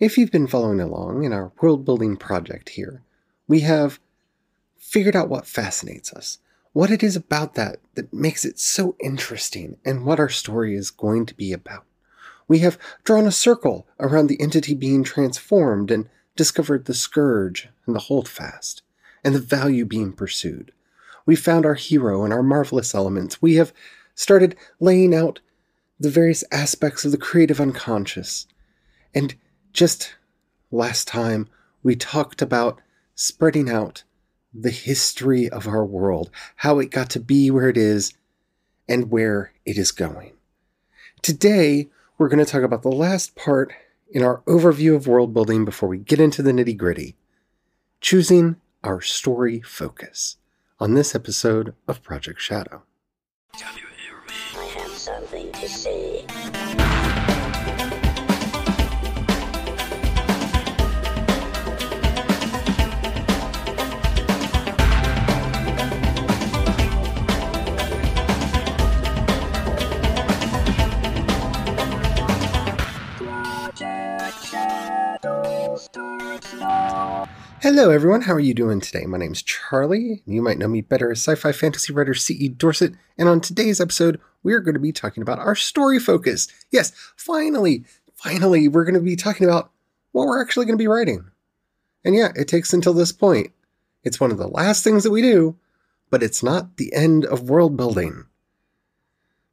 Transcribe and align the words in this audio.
If 0.00 0.16
you've 0.16 0.30
been 0.30 0.46
following 0.46 0.80
along 0.80 1.24
in 1.24 1.32
our 1.32 1.50
world 1.60 1.84
building 1.84 2.16
project 2.16 2.68
here, 2.68 3.02
we 3.48 3.60
have 3.60 3.98
figured 4.78 5.16
out 5.16 5.28
what 5.28 5.44
fascinates 5.44 6.12
us, 6.12 6.38
what 6.72 6.92
it 6.92 7.02
is 7.02 7.16
about 7.16 7.54
that 7.54 7.80
that 7.96 8.12
makes 8.12 8.44
it 8.44 8.60
so 8.60 8.94
interesting, 9.00 9.76
and 9.84 10.04
what 10.04 10.20
our 10.20 10.28
story 10.28 10.76
is 10.76 10.92
going 10.92 11.26
to 11.26 11.34
be 11.34 11.52
about. 11.52 11.84
We 12.46 12.60
have 12.60 12.78
drawn 13.02 13.26
a 13.26 13.32
circle 13.32 13.88
around 13.98 14.28
the 14.28 14.40
entity 14.40 14.72
being 14.72 15.02
transformed 15.02 15.90
and 15.90 16.08
discovered 16.36 16.84
the 16.84 16.94
scourge 16.94 17.68
and 17.84 17.96
the 17.96 18.00
holdfast, 18.00 18.82
and 19.24 19.34
the 19.34 19.40
value 19.40 19.84
being 19.84 20.12
pursued. 20.12 20.70
We 21.26 21.34
found 21.34 21.66
our 21.66 21.74
hero 21.74 22.22
and 22.22 22.32
our 22.32 22.44
marvelous 22.44 22.94
elements. 22.94 23.42
We 23.42 23.56
have 23.56 23.72
started 24.14 24.54
laying 24.78 25.12
out 25.12 25.40
the 25.98 26.08
various 26.08 26.44
aspects 26.52 27.04
of 27.04 27.10
the 27.10 27.18
creative 27.18 27.60
unconscious. 27.60 28.46
And 29.12 29.34
just 29.78 30.16
last 30.72 31.06
time, 31.06 31.48
we 31.84 31.94
talked 31.94 32.42
about 32.42 32.80
spreading 33.14 33.70
out 33.70 34.02
the 34.52 34.72
history 34.72 35.48
of 35.48 35.68
our 35.68 35.84
world, 35.84 36.30
how 36.56 36.80
it 36.80 36.90
got 36.90 37.08
to 37.10 37.20
be 37.20 37.48
where 37.48 37.68
it 37.68 37.76
is, 37.76 38.12
and 38.88 39.08
where 39.08 39.52
it 39.64 39.78
is 39.78 39.92
going. 39.92 40.32
Today, 41.22 41.88
we're 42.18 42.28
going 42.28 42.44
to 42.44 42.50
talk 42.50 42.64
about 42.64 42.82
the 42.82 42.90
last 42.90 43.36
part 43.36 43.72
in 44.10 44.24
our 44.24 44.38
overview 44.48 44.96
of 44.96 45.06
world 45.06 45.32
building 45.32 45.64
before 45.64 45.88
we 45.88 45.98
get 45.98 46.18
into 46.18 46.42
the 46.42 46.50
nitty 46.50 46.76
gritty 46.76 47.14
choosing 48.00 48.56
our 48.82 49.00
story 49.00 49.60
focus 49.60 50.38
on 50.80 50.94
this 50.94 51.14
episode 51.14 51.72
of 51.86 52.02
Project 52.02 52.40
Shadow. 52.40 52.82
Hello, 77.60 77.90
everyone. 77.90 78.20
How 78.22 78.34
are 78.34 78.40
you 78.40 78.54
doing 78.54 78.80
today? 78.80 79.04
My 79.04 79.18
name's 79.18 79.42
Charlie. 79.42 80.22
You 80.26 80.42
might 80.42 80.58
know 80.58 80.68
me 80.68 80.80
better 80.80 81.10
as 81.10 81.18
sci 81.18 81.34
fi 81.34 81.50
fantasy 81.50 81.92
writer 81.92 82.14
C.E. 82.14 82.50
Dorsett. 82.50 82.94
And 83.18 83.28
on 83.28 83.40
today's 83.40 83.80
episode, 83.80 84.20
we 84.44 84.52
are 84.52 84.60
going 84.60 84.74
to 84.74 84.80
be 84.80 84.92
talking 84.92 85.24
about 85.24 85.40
our 85.40 85.56
story 85.56 85.98
focus. 85.98 86.46
Yes, 86.70 86.92
finally, 87.16 87.82
finally, 88.14 88.68
we're 88.68 88.84
going 88.84 88.94
to 88.94 89.00
be 89.00 89.16
talking 89.16 89.44
about 89.44 89.72
what 90.12 90.28
we're 90.28 90.40
actually 90.40 90.66
going 90.66 90.78
to 90.78 90.82
be 90.82 90.86
writing. 90.86 91.24
And 92.04 92.14
yeah, 92.14 92.28
it 92.36 92.46
takes 92.46 92.72
until 92.72 92.92
this 92.92 93.10
point. 93.10 93.50
It's 94.04 94.20
one 94.20 94.30
of 94.30 94.38
the 94.38 94.46
last 94.46 94.84
things 94.84 95.02
that 95.02 95.10
we 95.10 95.20
do, 95.20 95.56
but 96.10 96.22
it's 96.22 96.44
not 96.44 96.76
the 96.76 96.94
end 96.94 97.24
of 97.24 97.50
world 97.50 97.76
building. 97.76 98.26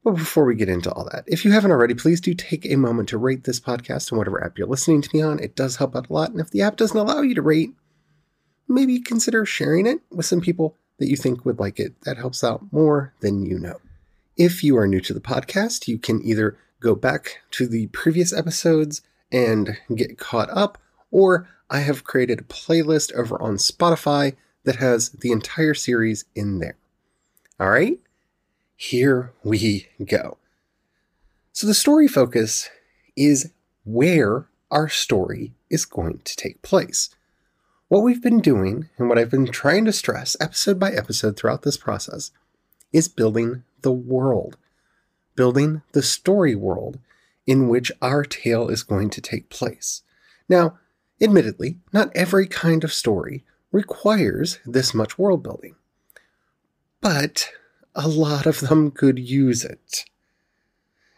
But 0.03 0.11
before 0.11 0.45
we 0.45 0.53
get 0.53 0.69
into 0.69 0.91
all 0.91 1.09
that, 1.11 1.23
if 1.25 1.43
you 1.43 1.51
haven't 1.53 1.71
already, 1.71 1.95
please 1.95 2.21
do 2.21 2.35
take 2.35 2.67
a 2.67 2.75
moment 2.75 3.09
to 3.09 3.17
rate 3.17 3.45
this 3.45 3.59
podcast 3.59 4.11
on 4.11 4.19
whatever 4.19 4.43
app 4.43 4.59
you're 4.59 4.67
listening 4.67 5.01
to 5.01 5.09
me 5.11 5.23
on. 5.23 5.39
It 5.39 5.55
does 5.55 5.77
help 5.77 5.95
out 5.95 6.07
a 6.07 6.13
lot. 6.13 6.29
And 6.29 6.39
if 6.39 6.51
the 6.51 6.61
app 6.61 6.75
doesn't 6.75 6.95
allow 6.95 7.21
you 7.21 7.33
to 7.33 7.41
rate, 7.41 7.71
maybe 8.67 8.99
consider 8.99 9.45
sharing 9.45 9.85
it 9.85 9.99
with 10.11 10.25
some 10.25 10.41
people 10.41 10.75
that 10.97 11.09
you 11.09 11.15
think 11.15 11.45
would 11.45 11.59
like 11.59 11.79
it. 11.79 11.93
That 12.01 12.17
helps 12.17 12.43
out 12.43 12.61
more 12.71 13.13
than 13.19 13.45
you 13.45 13.59
know. 13.59 13.79
If 14.37 14.63
you 14.63 14.77
are 14.77 14.87
new 14.87 15.01
to 15.01 15.13
the 15.13 15.19
podcast, 15.19 15.87
you 15.87 15.97
can 15.97 16.21
either 16.25 16.57
go 16.79 16.95
back 16.95 17.41
to 17.51 17.67
the 17.67 17.87
previous 17.87 18.33
episodes 18.33 19.01
and 19.31 19.77
get 19.93 20.17
caught 20.17 20.49
up, 20.49 20.77
or 21.11 21.47
I 21.69 21.79
have 21.79 22.03
created 22.03 22.39
a 22.39 22.43
playlist 22.43 23.13
over 23.13 23.41
on 23.41 23.55
Spotify 23.55 24.35
that 24.65 24.77
has 24.77 25.09
the 25.09 25.31
entire 25.31 25.73
series 25.73 26.25
in 26.35 26.59
there. 26.59 26.77
All 27.59 27.69
right, 27.69 27.99
here 28.75 29.31
we 29.43 29.87
go. 30.05 30.37
So, 31.53 31.65
the 31.65 31.73
story 31.73 32.07
focus 32.07 32.69
is 33.15 33.51
where 33.85 34.47
our 34.69 34.89
story 34.89 35.53
is 35.69 35.85
going 35.85 36.19
to 36.25 36.35
take 36.35 36.61
place. 36.61 37.09
What 37.87 38.01
we've 38.01 38.21
been 38.21 38.41
doing, 38.41 38.89
and 38.97 39.07
what 39.07 39.19
I've 39.19 39.29
been 39.29 39.45
trying 39.45 39.85
to 39.85 39.93
stress 39.93 40.35
episode 40.39 40.79
by 40.79 40.91
episode 40.91 41.37
throughout 41.37 41.61
this 41.61 41.77
process, 41.77 42.31
is 42.91 43.07
building 43.07 43.63
the 43.81 43.91
world, 43.91 44.57
building 45.35 45.83
the 45.91 46.01
story 46.01 46.55
world 46.55 46.97
in 47.45 47.69
which 47.69 47.91
our 48.01 48.23
tale 48.23 48.69
is 48.69 48.81
going 48.81 49.11
to 49.11 49.21
take 49.21 49.49
place. 49.49 50.01
Now, 50.49 50.79
admittedly, 51.21 51.77
not 51.93 52.11
every 52.15 52.47
kind 52.47 52.83
of 52.83 52.91
story 52.91 53.43
requires 53.71 54.57
this 54.65 54.95
much 54.95 55.19
world 55.19 55.43
building, 55.43 55.75
but 57.01 57.49
a 57.93 58.07
lot 58.07 58.47
of 58.47 58.61
them 58.61 58.89
could 58.89 59.19
use 59.19 59.63
it. 59.63 60.05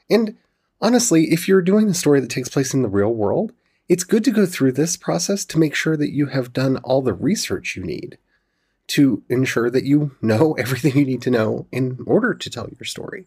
And 0.10 0.36
honestly, 0.82 1.32
if 1.32 1.48
you're 1.48 1.62
doing 1.62 1.88
a 1.88 1.94
story 1.94 2.20
that 2.20 2.30
takes 2.30 2.50
place 2.50 2.74
in 2.74 2.82
the 2.82 2.90
real 2.90 3.14
world, 3.14 3.54
it's 3.90 4.04
good 4.04 4.24
to 4.26 4.32
go 4.32 4.46
through 4.46 4.74
this 4.74 4.98
process 4.98 5.46
to 5.46 5.60
make 5.60 5.76
sure 5.76 5.96
that 5.98 6.12
you 6.12 6.28
have 6.28 6.54
done 6.54 6.78
all 6.78 7.02
the 7.02 7.14
research 7.14 7.76
you 7.76 7.84
need 7.84 8.18
to 8.88 9.24
ensure 9.30 9.70
that 9.70 9.84
you 9.84 10.16
know 10.22 10.54
everything 10.58 10.98
you 10.98 11.06
need 11.06 11.22
to 11.22 11.32
know 11.32 11.68
in 11.72 12.00
order 12.06 12.34
to 12.34 12.50
tell 12.50 12.70
your 12.70 12.86
story. 12.86 13.26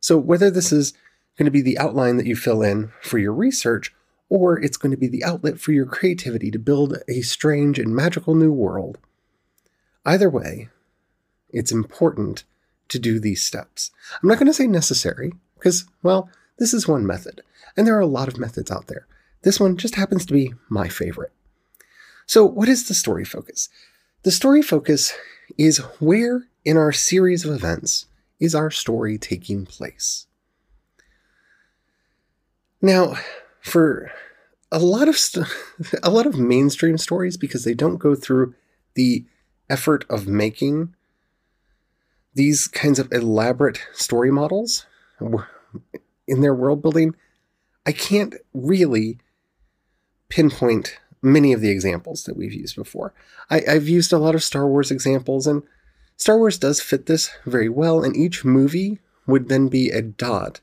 So, 0.00 0.18
whether 0.18 0.50
this 0.50 0.72
is 0.72 0.92
going 1.36 1.46
to 1.46 1.50
be 1.50 1.62
the 1.62 1.78
outline 1.78 2.16
that 2.16 2.26
you 2.26 2.36
fill 2.36 2.62
in 2.62 2.92
for 3.02 3.18
your 3.18 3.32
research, 3.32 3.94
or 4.28 4.58
it's 4.58 4.76
going 4.76 4.90
to 4.90 4.96
be 4.96 5.08
the 5.08 5.24
outlet 5.24 5.60
for 5.60 5.72
your 5.72 5.86
creativity 5.86 6.50
to 6.50 6.58
build 6.58 6.96
a 7.08 7.20
strange 7.22 7.78
and 7.78 7.94
magical 7.94 8.34
new 8.34 8.52
world, 8.52 8.98
either 10.04 10.30
way, 10.30 10.68
it's 11.50 11.72
important 11.72 12.44
to 12.88 12.98
do 12.98 13.18
these 13.18 13.44
steps. 13.44 13.90
I'm 14.22 14.28
not 14.28 14.38
going 14.38 14.46
to 14.46 14.54
say 14.54 14.66
necessary, 14.66 15.32
because, 15.54 15.84
well, 16.02 16.30
this 16.58 16.72
is 16.72 16.88
one 16.88 17.06
method, 17.06 17.42
and 17.76 17.86
there 17.86 17.96
are 17.96 18.00
a 18.00 18.06
lot 18.06 18.28
of 18.28 18.38
methods 18.38 18.70
out 18.70 18.86
there. 18.86 19.06
This 19.42 19.60
one 19.60 19.76
just 19.76 19.94
happens 19.94 20.26
to 20.26 20.32
be 20.32 20.54
my 20.68 20.88
favorite. 20.88 21.32
So, 22.26 22.44
what 22.44 22.68
is 22.68 22.88
the 22.88 22.94
story 22.94 23.24
focus? 23.24 23.68
The 24.22 24.32
story 24.32 24.62
focus 24.62 25.12
is 25.56 25.78
where 26.00 26.48
in 26.64 26.76
our 26.76 26.92
series 26.92 27.44
of 27.44 27.54
events 27.54 28.06
is 28.40 28.54
our 28.54 28.70
story 28.70 29.18
taking 29.18 29.64
place. 29.64 30.26
Now, 32.82 33.16
for 33.60 34.10
a 34.72 34.78
lot 34.78 35.08
of 35.08 35.16
st- 35.16 35.46
a 36.02 36.10
lot 36.10 36.26
of 36.26 36.38
mainstream 36.38 36.98
stories 36.98 37.36
because 37.36 37.64
they 37.64 37.74
don't 37.74 37.98
go 37.98 38.14
through 38.14 38.54
the 38.94 39.24
effort 39.70 40.04
of 40.10 40.26
making 40.26 40.94
these 42.34 42.68
kinds 42.68 42.98
of 42.98 43.10
elaborate 43.12 43.80
story 43.92 44.30
models 44.30 44.86
in 46.26 46.40
their 46.42 46.54
world 46.54 46.82
building, 46.82 47.14
I 47.86 47.92
can't 47.92 48.34
really 48.52 49.18
pinpoint 50.28 50.98
many 51.22 51.52
of 51.52 51.60
the 51.60 51.70
examples 51.70 52.24
that 52.24 52.36
we've 52.36 52.52
used 52.52 52.76
before. 52.76 53.12
I, 53.50 53.60
have 53.66 53.88
used 53.88 54.12
a 54.12 54.18
lot 54.18 54.34
of 54.34 54.42
Star 54.42 54.66
Wars 54.66 54.90
examples, 54.90 55.46
and 55.46 55.62
Star 56.16 56.38
Wars 56.38 56.58
does 56.58 56.80
fit 56.80 57.06
this 57.06 57.30
very 57.44 57.68
well, 57.68 58.02
and 58.04 58.16
each 58.16 58.44
movie 58.44 59.00
would 59.26 59.48
then 59.48 59.68
be 59.68 59.90
a 59.90 60.02
dot 60.02 60.60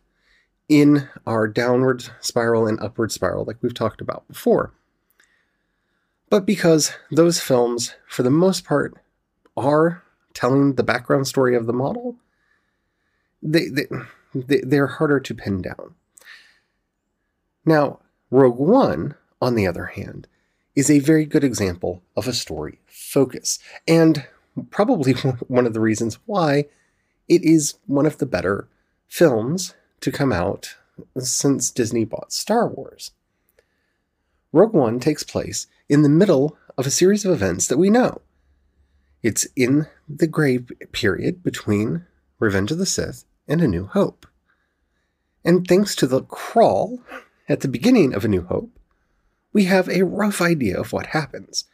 in 0.70 1.10
our 1.28 1.48
downward 1.48 2.06
spiral 2.22 2.68
and 2.68 2.80
upward 2.80 3.12
spiral, 3.12 3.46
like 3.46 3.58
we've 3.62 3.74
talked 3.74 4.02
about 4.02 4.28
before. 4.28 4.72
But 6.30 6.46
because 6.46 6.94
those 7.12 7.40
films, 7.40 7.94
for 8.08 8.24
the 8.24 8.32
most 8.32 8.66
part, 8.66 8.96
are 9.56 10.04
telling 10.34 10.74
the 10.74 10.84
background 10.84 11.28
story 11.28 11.56
of 11.56 11.68
the 11.68 11.74
model, 11.74 12.16
they, 13.42 13.68
they, 13.68 13.86
they're 14.34 14.88
harder 14.88 15.20
to 15.20 15.36
pin 15.36 15.62
down. 15.62 15.94
Now, 17.66 18.00
Rogue 18.32 18.58
One 18.58 19.16
on 19.44 19.56
the 19.56 19.68
other 19.68 19.88
hand, 19.88 20.28
is 20.74 20.90
a 20.90 21.00
very 21.00 21.26
good 21.26 21.44
example 21.44 22.02
of 22.16 22.28
a 22.28 22.34
story 22.34 22.80
focus, 22.88 23.60
and 23.86 24.26
probably 24.72 25.14
one 25.48 25.68
of 25.68 25.74
the 25.74 25.82
reasons 25.82 26.18
why 26.26 26.66
it 27.28 27.44
is 27.44 27.76
one 27.86 28.06
of 28.06 28.18
the 28.20 28.26
better 28.26 28.70
films 29.08 29.76
to 30.00 30.12
come 30.12 30.32
out 30.32 30.76
since 31.20 31.72
Disney 31.72 32.06
bought 32.06 32.32
Star 32.32 32.68
Wars. 32.68 33.12
Rogue 34.54 34.74
One 34.74 35.00
takes 35.00 35.24
place 35.24 35.68
in 35.90 36.04
the 36.04 36.10
middle 36.10 36.58
of 36.78 36.88
a 36.88 36.92
series 36.92 37.26
of 37.26 37.34
events 37.34 37.68
that 37.68 37.78
we 37.78 37.90
know. 37.90 38.22
It's 39.22 39.46
in 39.56 39.88
the 40.08 40.28
gray 40.28 40.60
period 40.60 41.44
between 41.44 42.06
Revenge 42.40 42.72
of 42.72 42.78
the 42.78 42.86
Sith 42.86 43.26
and 43.48 43.62
A 43.62 43.68
New 43.68 43.88
Hope. 43.88 44.26
And 45.44 45.68
thanks 45.68 45.96
to 45.96 46.08
the 46.08 46.22
crawl 46.24 47.00
at 47.50 47.60
the 47.62 47.68
beginning 47.68 48.14
of 48.14 48.24
A 48.24 48.30
New 48.30 48.44
Hope, 48.44 48.80
we 49.54 49.66
have 49.66 49.88
a 49.88 50.04
rough 50.04 50.42
idea 50.42 50.80
of 50.80 50.92
what 50.92 51.08
happens. 51.08 51.66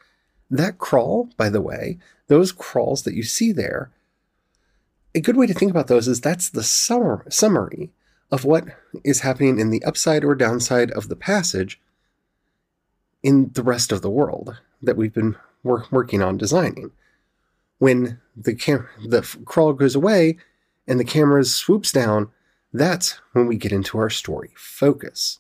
That 0.52 0.78
crawl, 0.78 1.30
by 1.38 1.50
the 1.50 1.62
way, 1.62 1.98
those 2.28 2.52
crawls 2.52 3.04
that 3.04 3.14
you 3.14 3.24
see 3.24 3.52
there, 3.52 3.92
a 5.16 5.22
good 5.22 5.38
way 5.38 5.48
to 5.48 5.54
think 5.54 5.72
about 5.72 5.88
those 5.88 6.08
is 6.08 6.22
that's 6.22 6.50
the 6.50 6.64
summary 6.64 7.90
of 8.32 8.46
what 8.46 8.66
is 9.04 9.22
happening 9.22 9.60
in 9.60 9.72
the 9.72 9.84
upside 9.84 10.24
or 10.24 10.36
downside 10.36 10.92
of 10.92 11.08
the 11.08 11.16
passage 11.16 11.82
in 13.24 13.52
the 13.54 13.64
rest 13.64 13.92
of 13.92 14.02
the 14.02 14.10
world 14.10 14.58
that 14.82 14.96
we've 14.96 15.14
been 15.14 15.36
wor- 15.64 15.86
working 15.90 16.22
on 16.22 16.38
designing. 16.38 16.92
When 17.80 18.20
the 18.36 18.54
cam- 18.54 18.88
the 19.08 19.20
f- 19.20 19.38
crawl 19.46 19.74
goes 19.74 19.96
away 19.96 20.38
and 20.88 21.00
the 21.00 21.06
camera 21.06 21.44
swoops 21.44 21.92
down, 21.92 22.30
that's 22.72 23.20
when 23.34 23.48
we 23.48 23.58
get 23.58 23.72
into 23.72 23.98
our 23.98 24.10
story 24.10 24.52
focus. 24.56 25.40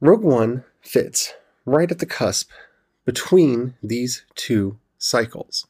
Rogue 0.00 0.22
One 0.22 0.64
fits 0.80 1.34
right 1.66 1.90
at 1.90 1.98
the 1.98 2.06
cusp 2.06 2.50
between 3.04 3.74
these 3.82 4.24
two 4.34 4.78
cycles. 4.96 5.66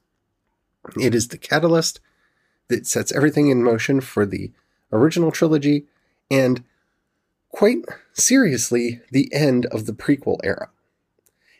It 1.01 1.17
is 1.17 1.29
the 1.29 1.39
catalyst 1.39 1.99
that 2.69 2.87
sets 2.87 3.11
everything 3.11 3.49
in 3.49 3.65
motion 3.65 4.01
for 4.01 4.25
the 4.25 4.53
original 4.93 5.33
trilogy 5.33 5.87
and, 6.31 6.63
quite 7.49 7.85
seriously, 8.13 9.01
the 9.11 9.33
end 9.35 9.67
of 9.67 9.87
the 9.87 9.93
prequel 9.93 10.39
era. 10.45 10.71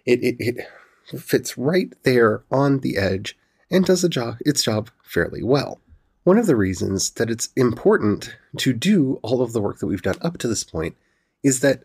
It, 0.07 0.23
it, 0.23 0.37
it 0.39 1.21
fits 1.21 1.59
right 1.59 1.93
there 2.05 2.45
on 2.53 2.81
the 2.81 2.97
edge 2.97 3.37
and 3.69 3.85
does 3.85 4.09
job, 4.09 4.37
its 4.47 4.63
job 4.63 4.91
fairly 5.03 5.43
well. 5.43 5.81
One 6.23 6.39
of 6.39 6.47
the 6.47 6.57
reasons 6.57 7.11
that 7.13 7.31
it's 7.31 7.49
important 7.57 8.37
to 8.59 8.73
do 8.73 9.19
all 9.23 9.43
of 9.43 9.53
the 9.53 9.61
work 9.61 9.81
that 9.81 9.87
we've 9.87 10.03
done 10.03 10.19
up 10.21 10.39
to 10.39 10.49
this 10.49 10.63
point 10.63 10.97
is 11.43 11.61
that 11.61 11.83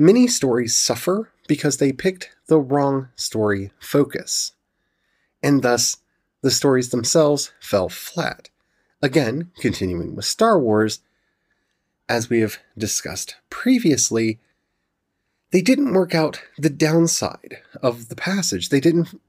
many 0.00 0.26
stories 0.26 0.76
suffer 0.76 1.30
because 1.46 1.76
they 1.76 1.92
picked 1.92 2.30
the 2.46 2.58
wrong 2.58 3.10
story 3.16 3.70
focus, 3.78 4.52
and 5.42 5.62
thus 5.62 5.98
the 6.40 6.50
stories 6.50 6.88
themselves 6.88 7.52
fell 7.60 7.90
flat. 7.90 8.48
Again, 9.02 9.50
continuing 9.60 10.16
with 10.16 10.24
Star 10.24 10.58
Wars, 10.58 11.00
as 12.08 12.30
we 12.30 12.40
have 12.40 12.58
discussed 12.78 13.36
previously, 13.50 14.40
they 15.52 15.60
didn't 15.60 15.92
work 15.92 16.14
out 16.14 16.40
the 16.56 16.70
downside 16.70 17.58
of 17.82 18.08
the 18.08 18.16
passage. 18.16 18.70
They 18.70 18.80
didn't 18.80 19.20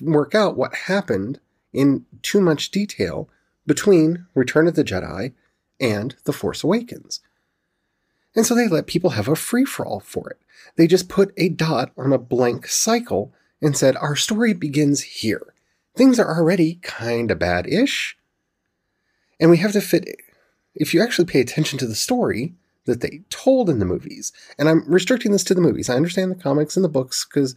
work 0.00 0.34
out 0.34 0.56
what 0.56 0.74
happened 0.74 1.40
in 1.74 2.06
too 2.22 2.40
much 2.40 2.70
detail 2.70 3.28
between 3.66 4.26
Return 4.34 4.66
of 4.66 4.76
the 4.76 4.84
Jedi 4.84 5.34
and 5.78 6.16
The 6.24 6.32
Force 6.32 6.64
Awakens. 6.64 7.20
And 8.36 8.44
so 8.44 8.54
they 8.54 8.68
let 8.68 8.86
people 8.86 9.10
have 9.10 9.28
a 9.28 9.34
free 9.34 9.64
for 9.64 9.84
all 9.84 10.00
for 10.00 10.28
it. 10.28 10.38
They 10.76 10.86
just 10.86 11.08
put 11.08 11.32
a 11.38 11.48
dot 11.48 11.90
on 11.96 12.12
a 12.12 12.18
blank 12.18 12.68
cycle 12.68 13.32
and 13.62 13.76
said, 13.76 13.96
Our 13.96 14.14
story 14.14 14.52
begins 14.52 15.00
here. 15.00 15.54
Things 15.96 16.20
are 16.20 16.36
already 16.36 16.74
kind 16.82 17.30
of 17.30 17.38
bad 17.38 17.66
ish. 17.66 18.18
And 19.40 19.50
we 19.50 19.56
have 19.58 19.72
to 19.72 19.80
fit, 19.80 20.06
if 20.74 20.92
you 20.92 21.02
actually 21.02 21.24
pay 21.24 21.40
attention 21.40 21.78
to 21.78 21.86
the 21.86 21.94
story 21.94 22.54
that 22.84 23.00
they 23.00 23.22
told 23.30 23.70
in 23.70 23.78
the 23.78 23.86
movies, 23.86 24.32
and 24.58 24.68
I'm 24.68 24.84
restricting 24.86 25.32
this 25.32 25.44
to 25.44 25.54
the 25.54 25.60
movies, 25.60 25.88
I 25.88 25.96
understand 25.96 26.30
the 26.30 26.42
comics 26.42 26.76
and 26.76 26.84
the 26.84 26.90
books 26.90 27.24
because 27.24 27.56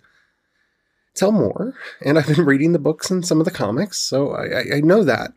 tell 1.14 1.31
more, 1.34 1.76
and 2.04 2.18
I've 2.18 2.28
been 2.28 2.46
reading 2.46 2.72
the 2.72 2.80
books 2.80 3.12
and 3.12 3.26
some 3.26 3.40
of 3.40 3.46
the 3.46 3.52
comics, 3.52 4.00
so 4.00 4.31
I, 4.31 4.78
I 4.78 4.80
know 4.80 5.04
that. 5.04 5.34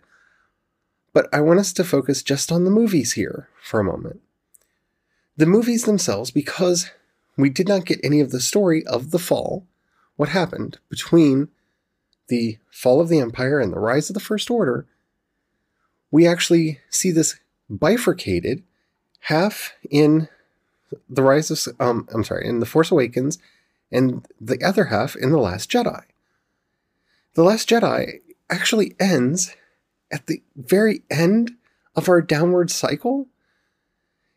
But 1.12 1.28
I 1.32 1.40
want 1.40 1.60
us 1.60 1.72
to 1.74 1.84
focus 1.84 2.22
just 2.22 2.50
on 2.52 2.64
the 2.64 2.70
movies 2.70 3.12
here 3.12 3.48
for 3.62 3.80
a 3.80 3.84
moment. 3.84 4.20
The 5.42 5.46
movies 5.46 5.86
themselves, 5.86 6.30
because 6.30 6.88
we 7.36 7.50
did 7.50 7.66
not 7.66 7.84
get 7.84 7.98
any 8.04 8.20
of 8.20 8.30
the 8.30 8.38
story 8.38 8.86
of 8.86 9.10
the 9.10 9.18
fall, 9.18 9.66
what 10.14 10.28
happened 10.28 10.78
between 10.88 11.48
the 12.28 12.58
fall 12.70 13.00
of 13.00 13.08
the 13.08 13.18
Empire 13.18 13.58
and 13.58 13.72
the 13.72 13.80
rise 13.80 14.08
of 14.08 14.14
the 14.14 14.20
First 14.20 14.52
Order, 14.52 14.86
we 16.12 16.28
actually 16.28 16.78
see 16.90 17.10
this 17.10 17.40
bifurcated 17.68 18.62
half 19.22 19.72
in 19.90 20.28
the 21.10 21.24
rise 21.24 21.50
of, 21.50 21.74
um, 21.80 22.08
I'm 22.14 22.22
sorry, 22.22 22.46
in 22.46 22.60
the 22.60 22.64
Force 22.64 22.92
Awakens, 22.92 23.40
and 23.90 24.24
the 24.40 24.62
other 24.62 24.84
half 24.84 25.16
in 25.16 25.32
the 25.32 25.38
Last 25.38 25.68
Jedi. 25.68 26.04
The 27.34 27.42
Last 27.42 27.68
Jedi 27.68 28.20
actually 28.48 28.94
ends 29.00 29.56
at 30.08 30.28
the 30.28 30.40
very 30.54 31.02
end 31.10 31.56
of 31.96 32.08
our 32.08 32.22
downward 32.22 32.70
cycle. 32.70 33.26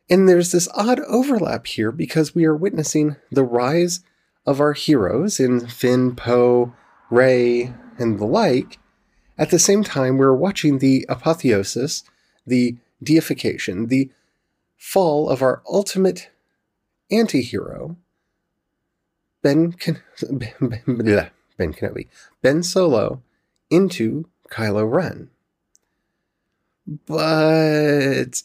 And 0.10 0.30
there's 0.30 0.52
this 0.52 0.68
odd 0.76 1.00
overlap 1.02 1.68
here 1.68 1.92
because 1.92 2.36
we 2.36 2.46
are 2.46 2.56
witnessing 2.56 3.16
the 3.32 3.44
rise 3.44 4.02
of 4.46 4.60
our 4.60 4.74
heroes 4.74 5.40
in 5.40 5.68
Finn, 5.68 6.16
Poe, 6.16 6.74
Rey, 7.10 7.74
and 7.98 8.20
the 8.20 8.26
like. 8.26 8.80
At 9.38 9.50
the 9.50 9.60
same 9.60 9.84
time, 9.84 10.18
we're 10.18 10.34
watching 10.34 10.78
the 10.80 11.06
apotheosis, 11.10 12.04
the 12.46 12.78
deification, 13.02 13.88
the 13.88 14.12
fall 14.78 15.30
of 15.30 15.42
our 15.42 15.64
ultimate 15.68 16.30
anti 17.10 17.42
hero, 17.42 17.98
Ben, 19.42 19.74
Ken- 19.74 20.02
ben, 20.32 20.84
ben 21.58 21.74
Kenobi, 21.74 22.08
Ben 22.42 22.64
Solo, 22.64 23.22
into 23.70 24.28
Kylo 24.50 24.90
Ren 24.90 25.30
but 26.86 28.44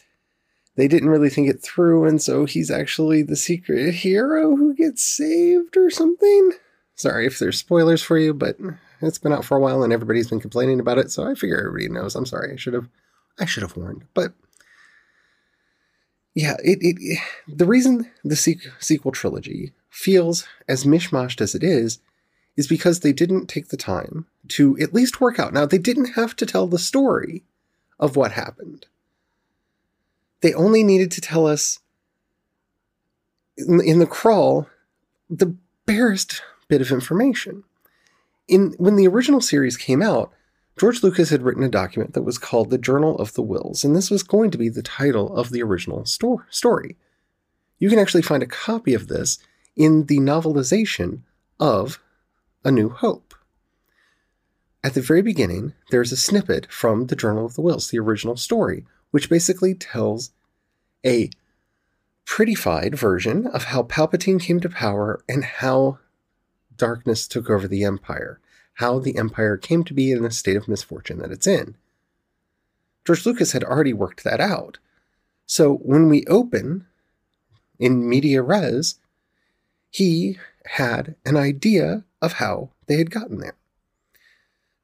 they 0.81 0.88
didn't 0.88 1.11
really 1.11 1.29
think 1.29 1.47
it 1.47 1.61
through, 1.61 2.06
and 2.06 2.23
so 2.23 2.47
he's 2.47 2.71
actually 2.71 3.23
the 3.23 3.37
secret 3.37 3.93
hero 3.93 4.56
who 4.56 4.75
gets 4.75 5.03
saved 5.03 5.77
or 5.77 5.91
something. 5.91 6.53
Sorry 6.94 7.27
if 7.27 7.38
there's 7.38 7.59
spoilers 7.59 8.03
for 8.03 8.17
you, 8.17 8.32
but 8.32 8.56
it's 9.03 9.19
been 9.19 9.32
out 9.32 9.44
for 9.44 9.59
a 9.59 9.61
while 9.61 9.82
and 9.82 9.93
everybody's 9.93 10.31
been 10.31 10.41
complaining 10.41 10.81
about 10.81 10.97
it, 10.97 11.11
so 11.11 11.31
I 11.31 11.35
figure 11.35 11.59
everybody 11.59 11.91
knows. 11.91 12.15
I'm 12.15 12.25
sorry, 12.25 12.55
I 12.55 12.56
should 12.56 12.73
have, 12.73 12.88
I 13.38 13.44
should 13.44 13.62
have 13.62 13.77
warned, 13.77 14.05
but 14.15 14.32
yeah, 16.35 16.56
it, 16.65 16.79
it, 16.81 17.19
the 17.47 17.67
reason 17.67 18.11
the 18.25 18.37
sequel 18.79 19.12
trilogy 19.12 19.75
feels 19.91 20.47
as 20.67 20.85
mishmashed 20.85 21.43
as 21.43 21.55
it 21.55 21.62
is 21.62 21.99
is 22.56 22.67
because 22.67 23.00
they 23.00 23.12
didn't 23.12 23.49
take 23.49 23.69
the 23.69 23.76
time 23.76 24.25
to 24.49 24.79
at 24.79 24.94
least 24.94 25.21
work 25.21 25.38
out. 25.38 25.53
Now 25.53 25.67
they 25.67 25.76
didn't 25.76 26.15
have 26.15 26.35
to 26.37 26.47
tell 26.47 26.67
the 26.67 26.79
story 26.79 27.44
of 27.99 28.17
what 28.17 28.33
happened. 28.33 28.87
They 30.40 30.54
only 30.54 30.82
needed 30.82 31.10
to 31.12 31.20
tell 31.20 31.46
us 31.46 31.81
in, 33.56 33.81
in 33.81 33.98
the 33.98 34.06
crawl 34.06 34.69
the 35.28 35.54
barest 35.87 36.42
bit 36.69 36.81
of 36.81 36.90
information. 36.90 37.64
In 38.48 38.75
when 38.78 38.96
the 38.96 39.06
original 39.06 39.40
series 39.40 39.76
came 39.76 40.02
out, 40.02 40.32
George 40.78 41.02
Lucas 41.02 41.31
had 41.31 41.42
written 41.42 41.62
a 41.62 41.69
document 41.69 42.14
that 42.14 42.22
was 42.22 42.38
called 42.38 42.70
the 42.70 42.78
Journal 42.78 43.16
of 43.19 43.34
the 43.34 43.42
Whills, 43.42 43.84
and 43.84 43.94
this 43.94 44.10
was 44.10 44.22
going 44.22 44.50
to 44.50 44.58
be 44.58 44.69
the 44.69 44.82
title 44.82 45.37
of 45.37 45.50
the 45.50 45.62
original 45.62 46.04
sto- 46.06 46.42
story. 46.48 46.96
You 47.78 47.90
can 47.90 47.98
actually 47.98 48.22
find 48.22 48.42
a 48.42 48.46
copy 48.46 48.94
of 48.94 49.08
this 49.08 49.38
in 49.76 50.06
the 50.06 50.19
novelization 50.19 51.20
of 51.59 52.00
A 52.64 52.70
New 52.70 52.88
Hope. 52.88 53.35
At 54.82 54.94
the 54.94 55.02
very 55.02 55.20
beginning, 55.20 55.75
there's 55.90 56.12
a 56.12 56.16
snippet 56.16 56.66
from 56.73 57.06
the 57.06 57.16
Journal 57.16 57.44
of 57.44 57.54
the 57.54 57.62
Whills, 57.62 57.90
the 57.90 57.99
original 57.99 58.37
story, 58.37 58.87
which 59.11 59.31
basically 59.31 59.75
tells 59.75 60.31
a 61.05 61.31
prettified 62.25 62.95
version 62.95 63.47
of 63.49 63.64
how 63.64 63.83
Palpatine 63.83 64.40
came 64.40 64.61
to 64.61 64.69
power 64.69 65.21
and 65.29 65.45
how 65.45 65.99
darkness 66.76 67.26
took 67.26 67.50
over 67.50 67.67
the 67.67 67.85
Empire, 67.85 68.40
how 68.75 68.99
the 68.99 69.17
Empire 69.17 69.57
came 69.57 69.85
to 69.85 69.95
be 69.95 70.12
in 70.12 70.23
the 70.23 70.31
state 70.31 70.57
of 70.57 70.69
misfortune 70.69 71.19
that 71.19 71.33
it's 71.33 71.47
in. 71.47 71.76
George 73.05 73.26
Lucas 73.26 73.52
had 73.52 73.64
already 73.64 73.93
worked 73.93 74.25
that 74.25 74.40
out. 74.40 74.79
So 75.47 75.75
when 75.79 76.09
we 76.09 76.25
open 76.26 76.87
in 77.79 78.09
media 78.09 78.43
res, 78.43 79.00
he 79.90 80.38
had 80.67 81.17
an 81.25 81.37
idea 81.37 82.05
of 82.23 82.35
how 82.35 82.71
they 82.87 82.99
had 82.99 83.11
gotten 83.11 83.40
there. 83.40 83.57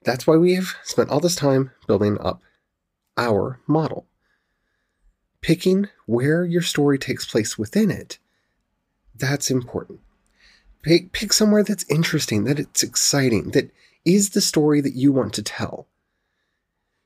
That's 0.03 0.27
why 0.27 0.37
we 0.37 0.55
have 0.55 0.75
spent 0.83 1.11
all 1.11 1.21
this 1.21 1.37
time 1.37 1.71
building 1.87 2.19
up 2.21 2.43
our 3.17 3.61
model. 3.67 4.07
Picking 5.47 5.87
where 6.07 6.45
your 6.45 6.61
story 6.61 6.99
takes 6.99 7.25
place 7.25 7.57
within 7.57 7.89
it, 7.89 8.19
that's 9.15 9.49
important. 9.49 10.01
Pick, 10.83 11.13
pick 11.13 11.33
somewhere 11.33 11.63
that's 11.63 11.89
interesting, 11.89 12.43
that 12.45 12.59
it's 12.59 12.83
exciting, 12.83 13.53
that 13.53 13.71
is 14.05 14.31
the 14.31 14.41
story 14.41 14.81
that 14.81 14.97
you 14.97 15.13
want 15.13 15.33
to 15.35 15.45
tell. 15.45 15.87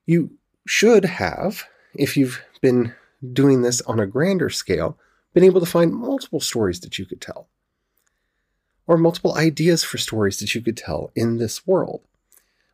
You 0.06 0.38
should 0.66 1.04
have, 1.04 1.64
if 1.94 2.16
you've 2.16 2.40
been 2.62 2.94
doing 3.30 3.60
this 3.60 3.82
on 3.82 4.00
a 4.00 4.06
grander 4.06 4.48
scale, 4.48 4.96
been 5.34 5.44
able 5.44 5.60
to 5.60 5.66
find 5.66 5.92
multiple 5.92 6.40
stories 6.40 6.80
that 6.80 6.98
you 6.98 7.04
could 7.04 7.20
tell, 7.20 7.46
or 8.86 8.96
multiple 8.96 9.34
ideas 9.34 9.84
for 9.84 9.98
stories 9.98 10.38
that 10.38 10.54
you 10.54 10.62
could 10.62 10.78
tell 10.78 11.12
in 11.14 11.36
this 11.36 11.66
world 11.66 12.00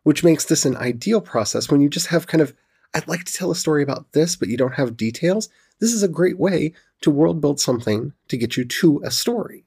which 0.07 0.23
makes 0.23 0.45
this 0.45 0.65
an 0.65 0.77
ideal 0.77 1.21
process 1.21 1.69
when 1.69 1.81
you 1.81 1.89
just 1.89 2.07
have 2.07 2.29
kind 2.29 2.41
of, 2.41 2.55
I'd 2.97 3.07
like 3.07 3.25
to 3.25 3.33
tell 3.33 3.51
a 3.51 3.55
story 3.55 3.83
about 3.83 4.13
this, 4.13 4.37
but 4.37 4.49
you 4.49 4.57
don't 4.57 4.77
have 4.77 4.97
details. 4.97 5.51
This 5.81 5.93
is 5.93 6.03
a 6.03 6.09
great 6.09 6.39
way 6.39 6.73
to 7.03 7.11
world 7.11 7.43
build 7.43 7.61
something 7.61 8.15
to 8.29 8.39
get 8.39 8.57
you 8.57 8.65
to 8.65 9.03
a 9.05 9.11
story. 9.11 9.67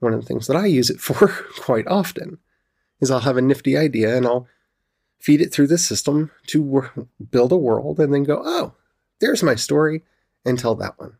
One 0.00 0.12
of 0.12 0.20
the 0.20 0.26
things 0.26 0.46
that 0.46 0.56
I 0.56 0.66
use 0.66 0.90
it 0.90 1.00
for 1.00 1.28
quite 1.58 1.86
often 1.86 2.40
is 3.00 3.10
I'll 3.10 3.20
have 3.20 3.38
a 3.38 3.42
nifty 3.42 3.74
idea 3.74 4.14
and 4.14 4.26
I'll 4.26 4.46
feed 5.18 5.40
it 5.40 5.50
through 5.50 5.68
the 5.68 5.78
system 5.78 6.30
to 6.48 7.08
build 7.30 7.52
a 7.52 7.56
world 7.56 7.98
and 7.98 8.12
then 8.12 8.24
go, 8.24 8.42
oh, 8.44 8.74
there's 9.20 9.42
my 9.42 9.54
story, 9.54 10.02
and 10.44 10.58
tell 10.58 10.74
that 10.74 10.98
one. 10.98 11.16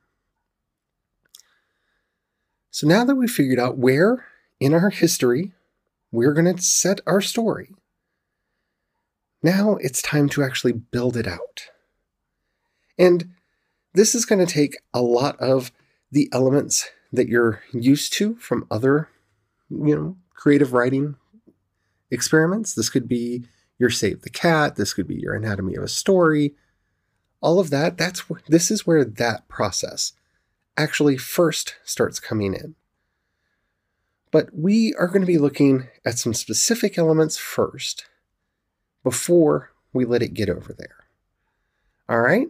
So 2.71 2.87
now 2.87 3.07
that 3.07 3.14
we've 3.14 3.31
figured 3.31 3.59
out 3.59 3.79
where 3.79 4.26
in 4.61 4.75
our 4.75 4.91
history 4.91 5.53
we're 6.12 6.35
going 6.35 6.55
to 6.55 6.62
set 6.62 7.00
our 7.07 7.23
story, 7.23 7.71
now 9.45 9.77
it's 9.83 10.01
time 10.01 10.29
to 10.31 10.43
actually 10.43 10.73
build 10.73 11.19
it 11.19 11.29
out. 11.29 11.69
And 12.99 13.35
this 13.93 14.15
is 14.15 14.25
going 14.25 14.45
to 14.45 14.53
take 14.53 14.79
a 14.95 15.03
lot 15.03 15.39
of 15.39 15.71
the 16.11 16.31
elements 16.33 16.89
that 17.13 17.29
you're 17.29 17.63
used 17.71 18.15
to 18.15 18.37
from 18.37 18.67
other, 18.71 19.11
you 19.69 19.95
know, 19.95 20.17
creative 20.35 20.73
writing 20.73 21.17
experiments. 22.11 22.75
This 22.75 22.89
could 22.89 23.07
be 23.07 23.45
your 23.79 23.91
Save 23.91 24.23
the 24.23 24.31
Cat, 24.31 24.77
this 24.77 24.95
could 24.95 25.07
be 25.07 25.17
your 25.17 25.35
Anatomy 25.35 25.75
of 25.75 25.83
a 25.83 25.89
Story. 25.89 26.55
All 27.43 27.61
of 27.61 27.69
that, 27.69 27.99
that's 27.99 28.25
this 28.49 28.71
is 28.71 28.87
where 28.87 29.05
that 29.05 29.47
process 29.49 30.15
actually 30.79 31.19
first 31.19 31.77
starts 31.85 32.19
coming 32.19 32.55
in. 32.55 32.77
But 34.31 34.49
we 34.55 34.95
are 34.95 35.07
going 35.07 35.21
to 35.21 35.27
be 35.27 35.39
looking 35.39 35.89
at 36.05 36.19
some 36.19 36.33
specific 36.33 36.97
elements 36.97 37.37
first 37.37 38.07
before 39.04 39.70
we 39.92 40.04
let 40.04 40.23
it 40.23 40.34
get 40.34 40.50
over 40.50 40.75
there. 40.76 41.04
All 42.08 42.20
right? 42.20 42.49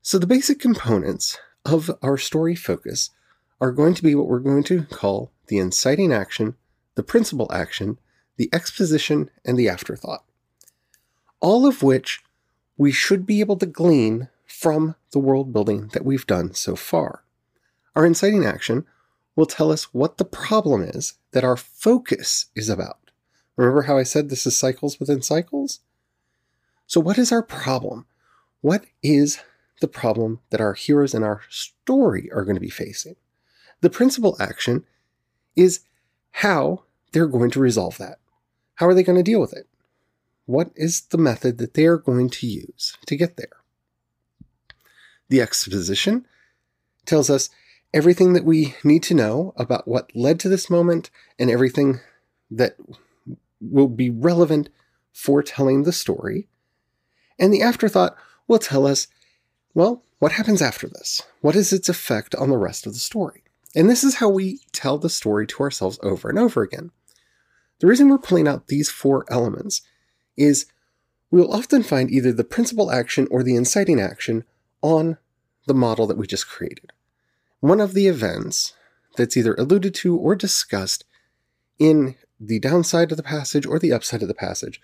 So, 0.00 0.18
the 0.18 0.26
basic 0.26 0.58
components 0.58 1.38
of 1.64 1.90
our 2.00 2.16
story 2.16 2.56
focus 2.56 3.10
are 3.60 3.70
going 3.70 3.94
to 3.94 4.02
be 4.02 4.14
what 4.14 4.26
we're 4.26 4.40
going 4.40 4.64
to 4.64 4.84
call 4.84 5.30
the 5.48 5.58
inciting 5.58 6.12
action, 6.12 6.56
the 6.94 7.02
principal 7.02 7.48
action, 7.52 7.98
the 8.36 8.48
exposition, 8.52 9.30
and 9.44 9.58
the 9.58 9.68
afterthought. 9.68 10.24
All 11.40 11.66
of 11.66 11.82
which 11.82 12.20
we 12.76 12.90
should 12.90 13.26
be 13.26 13.40
able 13.40 13.56
to 13.58 13.66
glean 13.66 14.28
from 14.46 14.96
the 15.12 15.18
world 15.18 15.52
building 15.52 15.88
that 15.92 16.04
we've 16.04 16.26
done 16.26 16.54
so 16.54 16.74
far. 16.74 17.22
Our 17.94 18.06
inciting 18.06 18.44
action 18.44 18.86
will 19.36 19.46
tell 19.46 19.70
us 19.70 19.94
what 19.94 20.16
the 20.16 20.24
problem 20.24 20.82
is 20.82 21.14
that 21.32 21.44
our 21.44 21.56
focus 21.56 22.46
is 22.54 22.68
about. 22.68 22.98
Remember 23.56 23.82
how 23.82 23.98
I 23.98 24.02
said 24.02 24.28
this 24.28 24.46
is 24.46 24.56
cycles 24.56 24.98
within 24.98 25.22
cycles? 25.22 25.80
So, 26.86 27.00
what 27.00 27.18
is 27.18 27.32
our 27.32 27.42
problem? 27.42 28.06
What 28.60 28.84
is 29.02 29.40
the 29.80 29.88
problem 29.88 30.40
that 30.50 30.60
our 30.60 30.74
heroes 30.74 31.14
in 31.14 31.22
our 31.22 31.42
story 31.48 32.30
are 32.32 32.44
going 32.44 32.56
to 32.56 32.60
be 32.60 32.70
facing? 32.70 33.16
The 33.80 33.90
principal 33.90 34.36
action 34.40 34.84
is 35.56 35.80
how 36.30 36.84
they're 37.12 37.26
going 37.26 37.50
to 37.50 37.60
resolve 37.60 37.98
that. 37.98 38.18
How 38.76 38.86
are 38.86 38.94
they 38.94 39.02
going 39.02 39.18
to 39.18 39.22
deal 39.22 39.40
with 39.40 39.52
it? 39.52 39.66
What 40.46 40.70
is 40.74 41.02
the 41.02 41.18
method 41.18 41.58
that 41.58 41.74
they 41.74 41.86
are 41.86 41.98
going 41.98 42.30
to 42.30 42.46
use 42.46 42.96
to 43.06 43.16
get 43.16 43.36
there? 43.36 43.62
The 45.28 45.40
exposition 45.40 46.26
tells 47.06 47.30
us 47.30 47.50
everything 47.94 48.32
that 48.32 48.44
we 48.44 48.74
need 48.82 49.02
to 49.04 49.14
know 49.14 49.52
about 49.56 49.86
what 49.86 50.14
led 50.14 50.40
to 50.40 50.48
this 50.48 50.70
moment 50.70 51.10
and 51.38 51.50
everything 51.50 52.00
that 52.50 52.76
will 53.62 53.88
be 53.88 54.10
relevant 54.10 54.68
for 55.12 55.42
telling 55.42 55.82
the 55.82 55.92
story. 55.92 56.48
And 57.38 57.52
the 57.52 57.62
afterthought 57.62 58.16
will 58.48 58.58
tell 58.58 58.86
us, 58.86 59.06
well, 59.74 60.04
what 60.18 60.32
happens 60.32 60.62
after 60.62 60.88
this? 60.88 61.22
What 61.40 61.56
is 61.56 61.72
its 61.72 61.88
effect 61.88 62.34
on 62.34 62.50
the 62.50 62.58
rest 62.58 62.86
of 62.86 62.92
the 62.92 62.98
story? 62.98 63.42
And 63.74 63.88
this 63.88 64.04
is 64.04 64.16
how 64.16 64.28
we 64.28 64.60
tell 64.72 64.98
the 64.98 65.08
story 65.08 65.46
to 65.48 65.60
ourselves 65.62 65.98
over 66.02 66.28
and 66.28 66.38
over 66.38 66.62
again. 66.62 66.90
The 67.80 67.86
reason 67.86 68.08
we're 68.08 68.18
pulling 68.18 68.46
out 68.46 68.68
these 68.68 68.90
four 68.90 69.24
elements 69.28 69.82
is 70.36 70.66
we'll 71.30 71.52
often 71.52 71.82
find 71.82 72.10
either 72.10 72.32
the 72.32 72.44
principal 72.44 72.90
action 72.90 73.26
or 73.30 73.42
the 73.42 73.56
inciting 73.56 74.00
action 74.00 74.44
on 74.82 75.18
the 75.66 75.74
model 75.74 76.06
that 76.06 76.18
we 76.18 76.26
just 76.26 76.48
created. 76.48 76.92
One 77.60 77.80
of 77.80 77.94
the 77.94 78.06
events 78.06 78.74
that's 79.16 79.36
either 79.36 79.54
alluded 79.54 79.94
to 79.96 80.16
or 80.16 80.36
discussed 80.36 81.04
in 81.78 82.16
the 82.44 82.58
downside 82.58 83.10
of 83.12 83.16
the 83.16 83.22
passage 83.22 83.64
or 83.66 83.78
the 83.78 83.92
upside 83.92 84.20
of 84.20 84.28
the 84.28 84.34
passage 84.34 84.80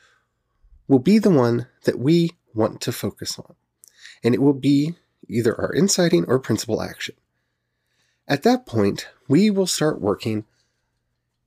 will 0.87 1.01
be 1.01 1.19
the 1.19 1.31
one 1.31 1.67
that 1.85 1.99
we 1.99 2.31
want 2.55 2.81
to 2.81 2.93
focus 2.93 3.39
on. 3.39 3.55
And 4.23 4.35
it 4.35 4.41
will 4.41 4.55
be 4.55 4.95
either 5.29 5.59
our 5.61 5.73
inciting 5.73 6.25
or 6.27 6.39
principal 6.39 6.81
action. 6.81 7.17
At 8.29 8.45
that 8.45 8.65
point, 8.65 9.09
we 9.27 9.51
will 9.51 9.67
start 9.67 10.01
working 10.01 10.45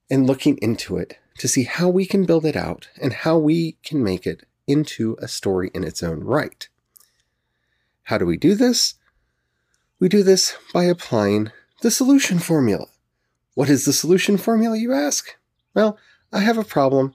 and 0.10 0.28
looking 0.28 0.58
into 0.58 0.98
it 0.98 1.18
to 1.38 1.48
see 1.48 1.64
how 1.64 1.88
we 1.88 2.06
can 2.06 2.26
build 2.26 2.46
it 2.46 2.56
out 2.56 2.90
and 3.02 3.14
how 3.14 3.38
we 3.38 3.78
can 3.84 4.04
make 4.04 4.28
it 4.28 4.46
into 4.68 5.18
a 5.22 5.28
story 5.28 5.72
in 5.74 5.84
its 5.84 6.04
own 6.04 6.22
right. 6.24 6.68
How 8.04 8.18
do 8.18 8.26
we 8.26 8.38
do 8.38 8.54
this? 8.56 8.96
We 10.00 10.10
do 10.10 10.24
this 10.24 10.58
by 10.74 10.84
applying 10.86 11.52
the 11.82 11.92
solution 11.92 12.40
formula. 12.40 12.88
What 13.54 13.70
is 13.70 13.86
the 13.86 13.94
solution 13.94 14.38
formula, 14.38 14.78
you 14.78 14.94
ask? 14.94 15.36
Well, 15.74 15.98
I 16.32 16.40
have 16.40 16.58
a 16.58 16.64
problem. 16.64 17.14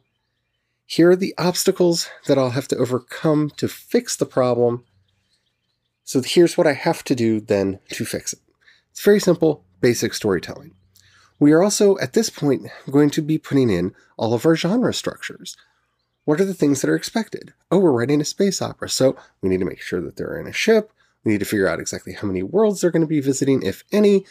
Here 0.86 1.10
are 1.10 1.16
the 1.16 1.34
obstacles 1.36 2.08
that 2.26 2.38
I'll 2.38 2.50
have 2.50 2.68
to 2.68 2.76
overcome 2.76 3.50
to 3.56 3.68
fix 3.68 4.16
the 4.16 4.26
problem. 4.26 4.84
So 6.04 6.22
here's 6.22 6.56
what 6.56 6.66
I 6.66 6.72
have 6.72 7.02
to 7.04 7.14
do 7.14 7.40
then 7.40 7.80
to 7.90 8.04
fix 8.04 8.32
it. 8.32 8.38
It's 8.92 9.02
very 9.02 9.20
simple, 9.20 9.64
basic 9.80 10.14
storytelling. 10.14 10.72
We 11.38 11.52
are 11.52 11.62
also, 11.62 11.98
at 11.98 12.14
this 12.14 12.30
point, 12.30 12.66
going 12.90 13.10
to 13.10 13.20
be 13.20 13.36
putting 13.36 13.68
in 13.68 13.94
all 14.16 14.32
of 14.32 14.46
our 14.46 14.56
genre 14.56 14.94
structures. 14.94 15.56
What 16.24 16.40
are 16.40 16.46
the 16.46 16.54
things 16.54 16.80
that 16.80 16.90
are 16.90 16.96
expected? 16.96 17.52
Oh, 17.70 17.78
we're 17.78 17.92
writing 17.92 18.20
a 18.20 18.24
space 18.24 18.62
opera, 18.62 18.88
so 18.88 19.16
we 19.42 19.48
need 19.48 19.60
to 19.60 19.66
make 19.66 19.82
sure 19.82 20.00
that 20.00 20.16
they're 20.16 20.40
in 20.40 20.46
a 20.46 20.52
ship. 20.52 20.92
We 21.24 21.32
need 21.32 21.38
to 21.40 21.44
figure 21.44 21.68
out 21.68 21.80
exactly 21.80 22.14
how 22.14 22.26
many 22.26 22.42
worlds 22.42 22.80
they're 22.80 22.90
going 22.90 23.02
to 23.02 23.06
be 23.06 23.20
visiting, 23.20 23.62
if 23.62 23.84
any. 23.92 24.24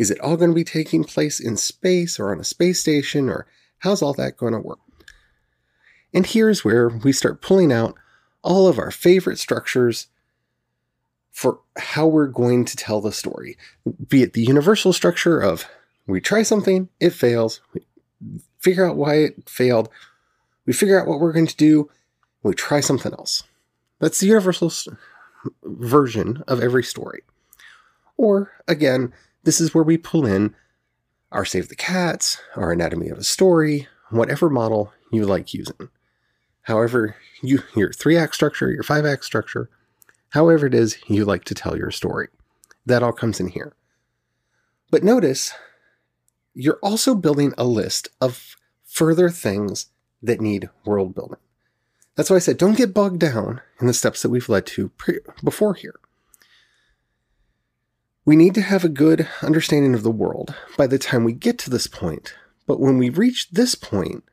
Is 0.00 0.10
it 0.10 0.18
all 0.20 0.38
going 0.38 0.50
to 0.50 0.54
be 0.54 0.64
taking 0.64 1.04
place 1.04 1.38
in 1.38 1.58
space 1.58 2.18
or 2.18 2.32
on 2.32 2.40
a 2.40 2.44
space 2.44 2.80
station, 2.80 3.28
or 3.28 3.46
how's 3.80 4.00
all 4.00 4.14
that 4.14 4.38
going 4.38 4.54
to 4.54 4.58
work? 4.58 4.78
And 6.14 6.24
here's 6.24 6.64
where 6.64 6.88
we 6.88 7.12
start 7.12 7.42
pulling 7.42 7.70
out 7.70 7.94
all 8.40 8.66
of 8.66 8.78
our 8.78 8.90
favorite 8.90 9.38
structures 9.38 10.06
for 11.30 11.60
how 11.76 12.06
we're 12.06 12.28
going 12.28 12.64
to 12.64 12.78
tell 12.78 13.02
the 13.02 13.12
story, 13.12 13.58
be 14.08 14.22
it 14.22 14.32
the 14.32 14.42
universal 14.42 14.94
structure 14.94 15.38
of 15.38 15.66
we 16.06 16.18
try 16.18 16.44
something, 16.44 16.88
it 16.98 17.10
fails. 17.10 17.60
We 17.74 17.82
figure 18.58 18.88
out 18.88 18.96
why 18.96 19.16
it 19.16 19.50
failed. 19.50 19.90
We 20.64 20.72
figure 20.72 20.98
out 20.98 21.08
what 21.08 21.20
we're 21.20 21.34
going 21.34 21.46
to 21.46 21.56
do. 21.56 21.90
We 22.42 22.54
try 22.54 22.80
something 22.80 23.12
else. 23.12 23.42
That's 23.98 24.20
the 24.20 24.28
universal 24.28 24.72
version 25.62 26.42
of 26.48 26.62
every 26.62 26.84
story. 26.84 27.20
Or, 28.16 28.50
again, 28.66 29.12
this 29.42 29.60
is 29.60 29.74
where 29.74 29.84
we 29.84 29.96
pull 29.96 30.26
in 30.26 30.54
our 31.32 31.44
Save 31.44 31.68
the 31.68 31.76
Cats, 31.76 32.38
our 32.56 32.72
Anatomy 32.72 33.08
of 33.08 33.18
a 33.18 33.24
Story, 33.24 33.86
whatever 34.10 34.50
model 34.50 34.92
you 35.12 35.24
like 35.24 35.54
using. 35.54 35.88
However, 36.62 37.16
you, 37.42 37.62
your 37.74 37.92
three 37.92 38.16
act 38.16 38.34
structure, 38.34 38.70
your 38.70 38.82
five 38.82 39.06
act 39.06 39.24
structure, 39.24 39.70
however 40.30 40.66
it 40.66 40.74
is 40.74 40.98
you 41.06 41.24
like 41.24 41.44
to 41.44 41.54
tell 41.54 41.76
your 41.76 41.90
story. 41.90 42.28
That 42.86 43.02
all 43.02 43.12
comes 43.12 43.40
in 43.40 43.48
here. 43.48 43.74
But 44.90 45.04
notice 45.04 45.52
you're 46.54 46.78
also 46.82 47.14
building 47.14 47.54
a 47.56 47.64
list 47.64 48.08
of 48.20 48.56
further 48.84 49.30
things 49.30 49.86
that 50.22 50.40
need 50.40 50.68
world 50.84 51.14
building. 51.14 51.38
That's 52.16 52.28
why 52.28 52.36
I 52.36 52.40
said 52.40 52.58
don't 52.58 52.76
get 52.76 52.92
bogged 52.92 53.20
down 53.20 53.60
in 53.80 53.86
the 53.86 53.94
steps 53.94 54.22
that 54.22 54.30
we've 54.30 54.48
led 54.48 54.66
to 54.66 54.88
pre- 54.90 55.20
before 55.42 55.74
here. 55.74 55.98
We 58.24 58.36
need 58.36 58.54
to 58.54 58.60
have 58.60 58.84
a 58.84 58.88
good 58.88 59.28
understanding 59.42 59.94
of 59.94 60.02
the 60.02 60.10
world 60.10 60.54
by 60.76 60.86
the 60.86 60.98
time 60.98 61.24
we 61.24 61.32
get 61.32 61.58
to 61.60 61.70
this 61.70 61.86
point. 61.86 62.34
But 62.66 62.78
when 62.78 62.98
we 62.98 63.08
reach 63.08 63.50
this 63.50 63.74
point, 63.74 64.24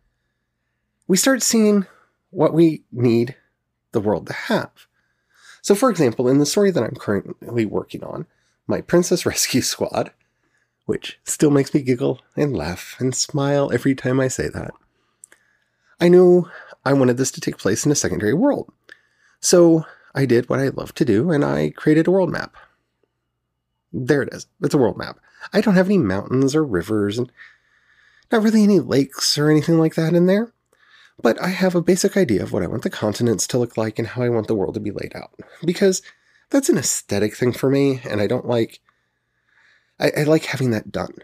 we 1.07 1.17
start 1.17 1.41
seeing 1.41 1.87
what 2.29 2.53
we 2.53 2.83
need 2.91 3.35
the 3.93 4.01
world 4.01 4.27
to 4.27 4.33
have. 4.33 4.71
So, 5.61 5.73
for 5.73 5.89
example, 5.89 6.27
in 6.27 6.37
the 6.37 6.45
story 6.45 6.69
that 6.71 6.83
I'm 6.83 6.95
currently 6.95 7.65
working 7.65 8.03
on, 8.03 8.27
my 8.67 8.81
Princess 8.81 9.25
Rescue 9.25 9.61
Squad, 9.63 10.11
which 10.85 11.19
still 11.23 11.49
makes 11.49 11.73
me 11.73 11.81
giggle 11.81 12.21
and 12.35 12.55
laugh 12.55 12.95
and 12.99 13.15
smile 13.15 13.71
every 13.73 13.95
time 13.95 14.19
I 14.19 14.27
say 14.27 14.49
that. 14.49 14.71
I 15.99 16.09
knew 16.09 16.49
I 16.85 16.93
wanted 16.93 17.17
this 17.17 17.31
to 17.31 17.41
take 17.41 17.57
place 17.57 17.85
in 17.85 17.91
a 17.91 17.95
secondary 17.95 18.33
world. 18.33 18.71
So 19.39 19.85
I 20.13 20.25
did 20.25 20.49
what 20.49 20.59
I 20.59 20.69
love 20.69 20.93
to 20.95 21.05
do 21.05 21.31
and 21.31 21.43
I 21.43 21.71
created 21.71 22.07
a 22.07 22.11
world 22.11 22.29
map. 22.29 22.55
There 24.05 24.21
it 24.21 24.33
is. 24.33 24.47
It's 24.61 24.73
a 24.73 24.77
world 24.77 24.97
map. 24.97 25.19
I 25.53 25.61
don't 25.61 25.75
have 25.75 25.87
any 25.87 25.97
mountains 25.97 26.55
or 26.55 26.63
rivers 26.63 27.17
and 27.17 27.31
not 28.31 28.43
really 28.43 28.63
any 28.63 28.79
lakes 28.79 29.37
or 29.37 29.49
anything 29.49 29.79
like 29.79 29.95
that 29.95 30.13
in 30.13 30.25
there. 30.25 30.53
But 31.21 31.41
I 31.41 31.47
have 31.47 31.73
a 31.73 31.81
basic 31.81 32.15
idea 32.15 32.43
of 32.43 32.53
what 32.53 32.61
I 32.61 32.67
want 32.67 32.83
the 32.83 32.89
continents 32.91 33.47
to 33.47 33.57
look 33.57 33.75
like 33.75 33.97
and 33.97 34.09
how 34.09 34.21
I 34.21 34.29
want 34.29 34.47
the 34.47 34.55
world 34.55 34.75
to 34.75 34.79
be 34.79 34.91
laid 34.91 35.15
out. 35.15 35.31
Because 35.65 36.03
that's 36.51 36.69
an 36.69 36.77
aesthetic 36.77 37.35
thing 37.35 37.53
for 37.53 37.69
me, 37.69 38.01
and 38.07 38.21
I 38.21 38.27
don't 38.27 38.47
like 38.47 38.79
I, 39.99 40.11
I 40.17 40.23
like 40.23 40.45
having 40.45 40.71
that 40.71 40.91
done. 40.91 41.15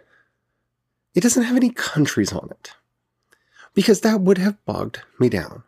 It 1.13 1.22
doesn't 1.22 1.44
have 1.44 1.56
any 1.56 1.70
countries 1.70 2.34
on 2.34 2.50
it 2.50 2.72
because 3.74 4.01
that 4.01 4.22
would 4.22 4.39
have 4.39 4.63
bogged 4.65 5.01
me 5.20 5.30
down. 5.30 5.63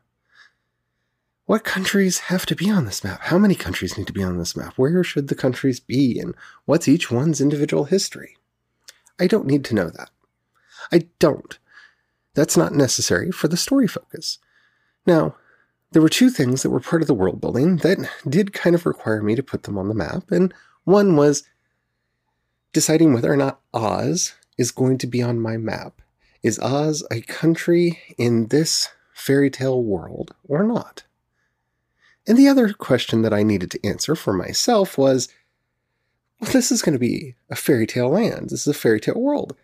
What 1.47 1.63
countries 1.63 2.19
have 2.19 2.47
to 2.47 2.55
be 2.55 2.71
on 2.71 2.85
this 2.85 3.03
map? 3.03 3.21
How 3.21 3.37
many 3.37 3.53
countries 3.53 3.97
need 3.97 4.07
to 4.07 4.13
be 4.13 4.23
on 4.23 4.39
this 4.39 4.57
map? 4.57 4.73
Where 4.77 5.03
should 5.03 5.27
the 5.27 5.35
countries 5.35 5.79
be? 5.79 6.19
And 6.19 6.33
what's 6.65 6.87
each 6.87 7.11
one's 7.11 7.39
individual 7.39 7.83
history? 7.83 8.35
I 9.19 9.27
don't 9.27 9.45
need 9.45 9.63
to 9.65 9.75
know 9.75 9.91
that. 9.91 10.09
I 10.91 11.07
don't. 11.19 11.59
That's 12.33 12.57
not 12.57 12.73
necessary 12.73 13.31
for 13.31 13.47
the 13.47 13.57
story 13.57 13.87
focus. 13.87 14.39
Now, 15.05 15.35
there 15.91 16.01
were 16.01 16.09
two 16.09 16.31
things 16.31 16.63
that 16.63 16.71
were 16.71 16.79
part 16.79 17.03
of 17.03 17.07
the 17.07 17.13
world 17.13 17.39
building 17.39 17.77
that 17.77 18.09
did 18.27 18.51
kind 18.51 18.75
of 18.75 18.87
require 18.87 19.21
me 19.21 19.35
to 19.35 19.43
put 19.43 19.63
them 19.63 19.77
on 19.77 19.87
the 19.87 19.93
map, 19.93 20.31
and 20.31 20.51
one 20.83 21.15
was 21.15 21.43
deciding 22.73 23.13
whether 23.13 23.31
or 23.31 23.37
not 23.37 23.61
Oz 23.71 24.33
is 24.57 24.71
going 24.71 24.97
to 24.97 25.07
be 25.07 25.21
on 25.21 25.39
my 25.39 25.57
map. 25.57 26.01
Is 26.41 26.59
Oz 26.59 27.03
a 27.11 27.21
country 27.21 28.01
in 28.17 28.47
this 28.47 28.89
fairy 29.13 29.51
tale 29.51 29.83
world 29.83 30.33
or 30.47 30.63
not? 30.63 31.03
And 32.27 32.37
the 32.37 32.47
other 32.47 32.73
question 32.73 33.21
that 33.21 33.33
I 33.33 33.43
needed 33.43 33.71
to 33.71 33.85
answer 33.85 34.15
for 34.15 34.33
myself 34.33 34.97
was 34.97 35.29
well, 36.39 36.51
this 36.51 36.71
is 36.71 36.81
going 36.81 36.93
to 36.93 36.99
be 36.99 37.35
a 37.49 37.55
fairy 37.55 37.87
tale 37.87 38.09
land. 38.09 38.49
This 38.49 38.61
is 38.61 38.67
a 38.67 38.73
fairy 38.73 38.99
tale 38.99 39.19
world. 39.19 39.55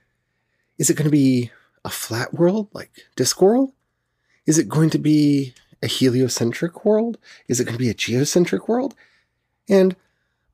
Is 0.77 0.89
it 0.89 0.95
going 0.95 1.05
to 1.05 1.11
be 1.11 1.51
a 1.83 1.89
flat 1.89 2.33
world 2.33 2.69
like 2.73 2.91
Discworld? 3.15 3.73
Is 4.45 4.57
it 4.57 4.69
going 4.69 4.89
to 4.91 4.97
be 4.97 5.53
a 5.83 5.87
heliocentric 5.87 6.85
world? 6.85 7.17
Is 7.47 7.59
it 7.59 7.65
going 7.65 7.75
to 7.75 7.83
be 7.83 7.89
a 7.89 7.93
geocentric 7.93 8.67
world? 8.67 8.95
And 9.67 9.95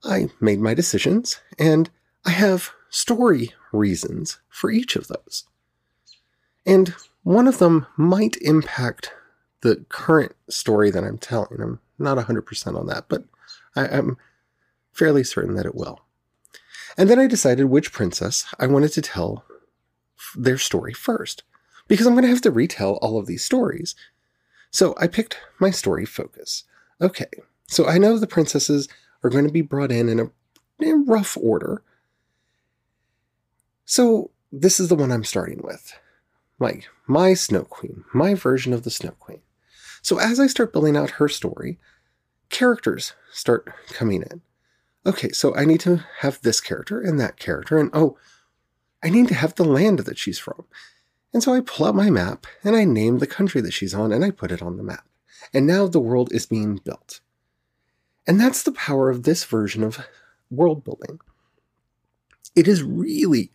I 0.04 0.30
made 0.40 0.60
my 0.60 0.74
decisions, 0.74 1.40
and 1.58 1.90
I 2.26 2.32
have 2.32 2.72
story 2.90 3.54
reasons 3.72 4.40
for 4.50 4.72
each 4.72 4.96
of 4.96 5.08
those. 5.08 5.46
And 6.66 6.94
one 7.24 7.48
of 7.48 7.60
them 7.60 7.88
might 7.96 8.38
impact 8.38 9.12
the 9.62 9.86
current 9.90 10.36
story 10.50 10.92
that 10.92 11.04
I'm 11.04 11.18
telling. 11.18 11.62
I'm 11.62 11.80
not 12.00 12.18
100% 12.18 12.80
on 12.80 12.88
that, 12.88 13.06
but 13.08 13.25
I, 13.75 13.86
am 13.86 14.18
fairly 14.92 15.24
certain 15.24 15.56
that 15.56 15.66
it 15.66 15.75
will. 15.75 16.01
And 16.98 17.10
then 17.10 17.20
I 17.20 17.27
decided 17.27 17.66
which 17.66 17.92
princess 17.92 18.46
I 18.60 18.68
wanted 18.68 18.94
to 18.94 19.01
tell 19.01 19.46
their 20.36 20.58
story 20.58 20.94
first, 20.94 21.44
because 21.88 22.08
I'm 22.08 22.13
going 22.13 22.24
to 22.24 22.30
have 22.30 22.42
to 22.42 22.51
retell 22.51 22.94
all 22.98 23.18
of 23.18 23.27
these 23.27 23.44
stories. 23.44 23.96
So 24.72 24.96
I 25.00 25.08
picked 25.08 25.38
my 25.60 25.72
story 25.72 26.06
focus. 26.06 26.63
Okay, 27.01 27.30
so 27.68 27.88
I 27.88 27.98
know 27.98 28.18
the 28.18 28.27
princesses 28.27 28.88
are 29.24 29.30
going 29.30 29.46
to 29.46 29.54
be 29.54 29.62
brought 29.62 29.92
in 29.92 30.10
in 30.10 30.20
a 30.20 30.32
in 30.80 31.06
rough 31.06 31.38
order. 31.42 31.84
So 33.86 34.32
this 34.51 34.80
is 34.80 34.89
the 34.89 34.96
one 34.96 35.12
I'm 35.12 35.24
starting 35.24 35.62
with. 35.63 35.98
Like 36.60 36.88
my 37.06 37.34
Snow 37.34 37.63
Queen, 37.63 38.04
my 38.13 38.34
version 38.34 38.74
of 38.74 38.84
the 38.84 38.89
Snow 38.89 39.12
Queen. 39.20 39.42
So 40.08 40.20
as 40.20 40.40
I 40.40 40.48
start 40.48 40.72
building 40.72 40.96
out 40.96 41.20
her 41.20 41.28
story, 41.28 41.80
characters 42.48 43.12
start 43.30 43.68
coming 43.90 44.22
in. 44.22 44.42
Okay, 45.06 45.32
so 45.32 45.54
I 45.54 45.66
need 45.66 45.82
to 45.82 46.02
have 46.20 46.42
this 46.42 46.62
character 46.62 47.02
and 47.02 47.20
that 47.20 47.36
character, 47.36 47.78
and 47.78 47.90
oh, 47.92 48.18
I 49.04 49.10
need 49.10 49.28
to 49.28 49.34
have 49.34 49.56
the 49.56 49.66
land 49.66 50.00
that 50.00 50.18
she's 50.18 50.40
from. 50.40 50.64
And 51.34 51.44
so 51.44 51.54
I 51.54 51.60
pull 51.60 51.88
out 51.88 51.94
my 51.94 52.10
map 52.10 52.48
and 52.64 52.74
I 52.74 52.86
name 52.86 53.18
the 53.18 53.28
country 53.28 53.60
that 53.60 53.74
she's 53.74 53.94
on 53.94 54.14
and 54.14 54.24
I 54.24 54.32
put 54.32 54.50
it 54.50 54.62
on 54.62 54.78
the 54.78 54.82
map. 54.82 55.06
And 55.54 55.68
now 55.68 55.88
the 55.88 56.00
world 56.00 56.32
is 56.32 56.46
being 56.46 56.78
built. 56.78 57.20
And 58.26 58.40
that's 58.40 58.64
the 58.64 58.72
power 58.72 59.10
of 59.10 59.24
this 59.24 59.44
version 59.44 59.84
of 59.84 60.08
world 60.50 60.86
building. 60.86 61.20
It 62.56 62.66
is 62.66 62.82
really, 62.82 63.52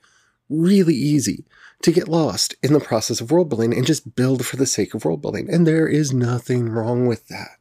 really 0.53 0.95
easy 0.95 1.45
to 1.83 1.93
get 1.93 2.09
lost 2.09 2.55
in 2.63 2.73
the 2.73 2.81
process 2.81 3.21
of 3.21 3.31
world 3.31 3.49
building 3.49 3.75
and 3.75 3.87
just 3.87 4.15
build 4.15 4.47
for 4.47 4.57
the 4.57 4.67
sake 4.67 4.95
of 4.95 5.05
world 5.05 5.21
building. 5.21 5.53
And 5.53 5.67
there 5.67 5.89
is 5.89 6.13
nothing 6.13 6.69
wrong 6.69 7.07
with 7.07 7.29
that. 7.29 7.59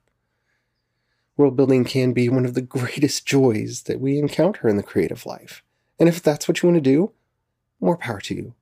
World 1.38 1.56
building 1.56 1.86
can 1.86 2.14
be 2.14 2.30
one 2.30 2.46
of 2.46 2.54
the 2.54 2.62
greatest 2.62 3.26
joys 3.26 3.84
that 3.84 4.00
we 4.00 4.20
encounter 4.20 4.68
in 4.68 4.78
the 4.78 4.84
creative 4.84 5.26
life. 5.26 5.64
And 6.00 6.08
if 6.08 6.22
that's 6.22 6.48
what 6.48 6.62
you 6.62 6.70
want 6.70 6.84
to 6.84 6.90
do, 6.90 7.12
more 7.80 7.98
power 7.98 8.20
to 8.22 8.36
you. 8.36 8.54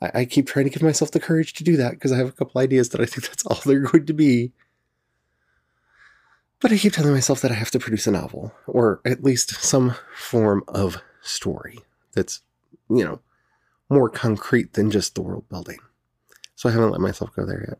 I, 0.00 0.10
I 0.20 0.24
keep 0.24 0.46
trying 0.46 0.64
to 0.64 0.70
give 0.70 0.82
myself 0.82 1.10
the 1.10 1.20
courage 1.20 1.52
to 1.54 1.64
do 1.64 1.76
that 1.76 1.92
because 1.92 2.12
I 2.12 2.16
have 2.16 2.28
a 2.28 2.32
couple 2.32 2.60
ideas 2.60 2.88
that 2.90 3.00
I 3.00 3.06
think 3.06 3.28
that's 3.28 3.44
all 3.44 3.60
they're 3.64 3.80
going 3.80 4.06
to 4.06 4.14
be. 4.14 4.52
But 6.60 6.72
I 6.72 6.78
keep 6.78 6.92
telling 6.92 7.12
myself 7.12 7.40
that 7.40 7.50
I 7.50 7.54
have 7.54 7.70
to 7.72 7.78
produce 7.78 8.06
a 8.06 8.10
novel, 8.10 8.54
or 8.66 9.00
at 9.04 9.24
least 9.24 9.62
some 9.62 9.94
form 10.14 10.62
of 10.68 11.02
story 11.22 11.78
that's, 12.12 12.40
you 12.88 13.04
know, 13.04 13.20
more 13.90 14.08
concrete 14.08 14.74
than 14.74 14.90
just 14.90 15.14
the 15.14 15.22
world 15.22 15.48
building. 15.48 15.78
So 16.54 16.68
I 16.68 16.72
haven't 16.72 16.90
let 16.90 17.00
myself 17.00 17.34
go 17.34 17.44
there 17.44 17.64
yet. 17.68 17.78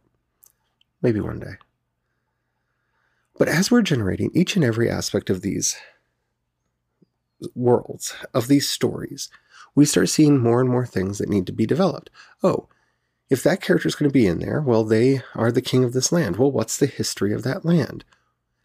Maybe 1.00 1.20
one 1.20 1.38
day. 1.38 1.54
But 3.38 3.48
as 3.48 3.70
we're 3.70 3.82
generating 3.82 4.30
each 4.34 4.56
and 4.56 4.64
every 4.64 4.90
aspect 4.90 5.30
of 5.30 5.40
these 5.40 5.76
worlds, 7.54 8.14
of 8.34 8.48
these 8.48 8.68
stories, 8.68 9.30
we 9.74 9.86
start 9.86 10.08
seeing 10.08 10.38
more 10.38 10.60
and 10.60 10.68
more 10.68 10.84
things 10.84 11.18
that 11.18 11.28
need 11.28 11.46
to 11.46 11.52
be 11.52 11.64
developed. 11.64 12.10
Oh, 12.42 12.68
if 13.30 13.42
that 13.44 13.62
character 13.62 13.88
is 13.88 13.94
going 13.94 14.10
to 14.10 14.12
be 14.12 14.26
in 14.26 14.40
there, 14.40 14.60
well, 14.60 14.84
they 14.84 15.22
are 15.34 15.52
the 15.52 15.62
king 15.62 15.84
of 15.84 15.92
this 15.92 16.10
land. 16.10 16.36
Well, 16.36 16.50
what's 16.50 16.76
the 16.76 16.86
history 16.86 17.32
of 17.32 17.44
that 17.44 17.64
land? 17.64 18.04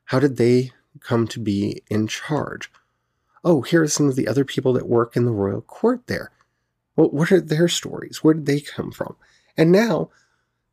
How 0.05 0.19
did 0.19 0.38
they 0.38 0.71
come 0.99 1.27
to 1.27 1.39
be 1.39 1.84
in 1.89 2.08
charge? 2.08 2.71
Oh, 3.43 3.62
here 3.62 3.84
are 3.84 3.88
some 3.88 4.10
of 4.10 4.15
the 4.15 4.27
other 4.27 4.43
people 4.43 4.73
that 4.73 4.89
work 4.89 5.15
in 5.15 5.25
the 5.25 5.31
royal 5.31 5.62
court 5.62 6.08
there. 6.08 6.31
Well, 6.95 7.10
what 7.10 7.31
are 7.31 7.41
their 7.41 7.67
stories? 7.67 8.23
Where 8.23 8.34
did 8.34 8.45
they 8.45 8.62
come 8.62 8.91
from? 8.91 9.15
And 9.58 9.71
now, 9.71 10.10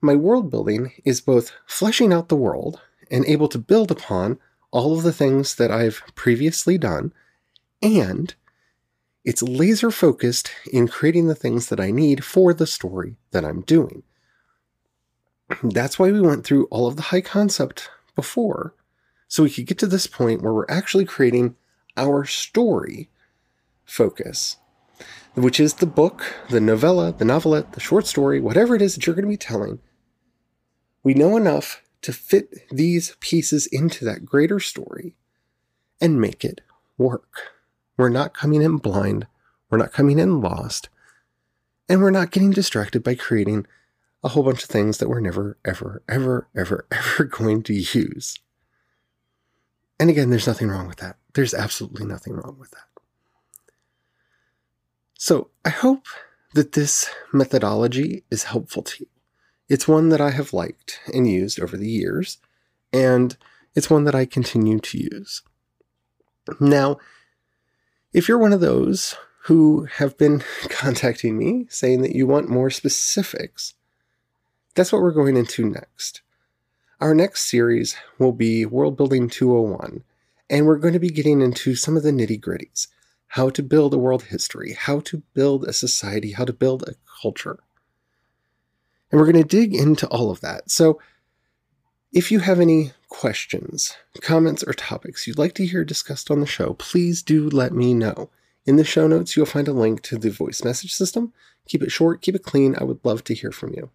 my 0.01 0.15
world 0.15 0.51
building 0.51 0.93
is 1.05 1.21
both 1.21 1.53
fleshing 1.67 2.13
out 2.13 2.29
the 2.29 2.37
world 2.37 2.81
and 3.11 3.25
able 3.27 3.49
to 3.49 3.59
build 3.59 3.91
upon 3.91 4.39
all 4.71 4.97
of 4.97 5.05
the 5.05 5.13
things 5.13 5.55
that 5.57 5.71
I've 5.71 6.03
previously 6.15 6.79
done, 6.79 7.13
and 7.83 8.35
it's 9.25 9.43
laser 9.43 9.91
focused 9.91 10.51
in 10.73 10.89
creating 10.89 11.29
the 11.29 11.35
things 11.35 11.69
that 11.69 11.79
I 11.79 11.91
need 11.91 12.25
for 12.25 12.53
the 12.53 12.67
story 12.67 13.17
that 13.31 13.45
I'm 13.45 13.61
doing. 13.61 14.03
That's 15.63 15.99
why 15.99 16.11
we 16.11 16.21
went 16.21 16.45
through 16.45 16.65
all 16.67 16.87
of 16.87 16.97
the 16.97 17.03
high 17.03 17.21
concept 17.21 17.91
before, 18.17 18.75
so 19.29 19.43
we 19.43 19.51
could 19.51 19.67
get 19.67 19.79
to 19.79 19.87
this 19.87 20.07
point 20.07 20.43
where 20.43 20.53
we're 20.53 20.67
actually 20.69 21.05
creating 21.05 21.57
our 21.97 22.25
story 22.25 23.11
focus, 23.85 24.57
which 25.35 25.59
is 25.59 25.75
the 25.75 25.87
book, 25.87 26.35
the 26.51 26.61
novella, 26.61 27.13
the 27.13 27.25
novelette, 27.25 27.73
the 27.73 27.81
short 27.81 28.07
story, 28.07 28.41
whatever 28.41 28.75
it 28.75 28.83
is 28.83 28.95
that 28.95 29.07
you're 29.07 29.15
going 29.17 29.25
to 29.25 29.31
be 29.31 29.37
telling. 29.37 29.79
We 31.03 31.15
know 31.15 31.37
enough 31.37 31.83
to 32.03 32.13
fit 32.13 32.69
these 32.71 33.17
pieces 33.21 33.67
into 33.67 34.05
that 34.05 34.27
greater 34.27 34.61
story 34.61 35.15
and 36.01 36.21
make 36.21 36.45
it 36.45 36.61
work. 36.99 37.53
We're 37.97 38.09
not 38.09 38.35
coming 38.35 38.63
in 38.63 38.77
blind. 38.77 39.27
We're 39.71 39.79
not 39.79 39.93
coming 39.93 40.19
in 40.19 40.41
lost. 40.41 40.89
And 41.89 42.03
we're 42.03 42.11
not 42.11 42.31
getting 42.31 42.51
distracted 42.51 43.03
by 43.03 43.15
creating 43.15 43.67
a 44.23 44.29
whole 44.29 44.43
bunch 44.43 44.63
of 44.63 44.69
things 44.69 44.99
that 44.99 45.09
we're 45.09 45.21
never, 45.21 45.59
ever, 45.65 46.03
ever, 46.09 46.49
ever, 46.57 46.87
ever 46.93 47.25
going 47.25 47.63
to 47.65 47.75
use. 47.75 48.39
And 49.99 50.11
again, 50.11 50.31
there's 50.31 50.47
nothing 50.47 50.69
wrong 50.69 50.89
with 50.89 50.99
that. 50.99 51.17
There's 51.35 51.55
absolutely 51.55 52.05
nothing 52.05 52.35
wrong 52.35 52.57
with 52.59 52.71
that. 52.73 52.92
So 55.25 55.51
I 55.65 55.69
hope 55.69 56.07
that 56.53 56.73
this 56.73 57.09
methodology 57.33 58.25
is 58.29 58.43
helpful 58.43 58.83
to 58.83 59.05
you. 59.05 59.07
It's 59.69 59.87
one 59.87 60.09
that 60.09 60.21
I 60.21 60.33
have 60.33 60.53
liked 60.53 60.99
and 61.15 61.31
used 61.31 61.61
over 61.61 61.77
the 61.77 61.89
years, 61.89 62.39
and 62.93 63.37
it's 63.77 63.89
one 63.89 64.03
that 64.03 64.17
I 64.17 64.25
continue 64.25 64.81
to 64.81 64.99
use. 64.99 65.43
Now, 66.59 66.97
if 68.13 68.27
you're 68.27 68.37
one 68.37 68.53
of 68.53 68.59
those 68.59 69.15
who 69.45 69.85
have 69.99 70.19
been 70.19 70.43
contacting 70.69 71.39
me 71.39 71.67
saying 71.71 72.03
that 72.03 72.17
you 72.17 72.27
want 72.27 72.49
more 72.49 72.69
specifics, 72.69 73.75
that's 74.75 74.91
what 74.91 75.03
we're 75.03 75.13
going 75.13 75.37
into 75.37 75.65
next. 75.65 76.21
Our 77.01 77.15
next 77.15 77.49
series 77.49 77.95
will 78.19 78.33
be 78.33 78.67
World 78.67 78.97
Building 78.97 79.31
201, 79.31 80.03
and 80.51 80.67
we're 80.67 80.79
going 80.79 80.95
to 80.95 80.99
be 80.99 81.11
getting 81.11 81.41
into 81.41 81.77
some 81.77 81.97
of 81.97 82.03
the 82.03 82.11
nitty 82.11 82.41
gritties 82.41 82.89
how 83.33 83.49
to 83.49 83.63
build 83.63 83.95
a 83.95 83.99
world 83.99 84.25
history, 84.25 84.75
how 84.75 85.01
to 85.01 85.23
build 85.33 85.65
a 85.65 85.73
society, 85.73 86.33
how 86.33 86.45
to 86.45 86.53
build 86.53 86.83
a 86.83 86.93
culture. 87.23 87.59
And 89.11 89.19
we're 89.19 89.33
going 89.33 89.43
to 89.43 89.49
dig 89.49 89.75
into 89.75 90.07
all 90.09 90.31
of 90.31 90.43
that. 90.43 90.71
So, 90.71 91.01
if 92.13 92.31
you 92.31 92.41
have 92.41 92.61
any 92.61 92.93
questions, 93.09 93.97
comments, 94.21 94.63
or 94.63 94.75
topics 94.75 95.27
you'd 95.27 95.39
like 95.39 95.55
to 95.55 95.65
hear 95.65 95.83
discussed 95.83 96.31
on 96.31 96.41
the 96.41 96.47
show, 96.47 96.75
please 96.75 97.23
do 97.23 97.49
let 97.49 97.73
me 97.73 97.95
know. 97.95 98.29
In 98.67 98.77
the 98.77 98.85
show 98.85 99.09
notes, 99.09 99.35
you'll 99.35 99.47
find 99.47 99.67
a 99.67 99.73
link 99.73 100.03
to 100.03 100.19
the 100.19 100.31
voice 100.31 100.63
message 100.63 100.93
system. 100.93 101.33
Keep 101.67 101.85
it 101.85 101.91
short, 101.91 102.21
keep 102.21 102.35
it 102.35 102.43
clean. 102.43 102.77
I 102.79 102.85
would 102.85 103.01
love 103.03 103.25
to 103.25 103.35
hear 103.35 103.51
from 103.51 103.73
you. 103.73 103.89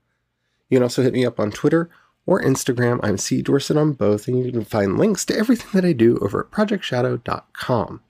You 0.67 0.78
can 0.78 0.84
also 0.84 1.04
hit 1.04 1.13
me 1.13 1.28
up 1.28 1.39
on 1.39 1.52
Twitter 1.52 1.91
or 2.26 2.41
Instagram. 2.41 3.00
I'm 3.04 3.19
C. 3.19 3.43
Dorsett 3.43 3.78
on 3.78 3.93
both, 3.93 4.28
and 4.28 4.43
you 4.43 4.52
can 4.52 4.65
find 4.65 4.97
links 4.97 5.26
to 5.26 5.38
everything 5.38 5.69
that 5.73 5.86
I 5.86 5.93
do 5.93 6.17
over 6.23 6.39
at 6.39 6.50
projectshadow.com. 6.50 8.02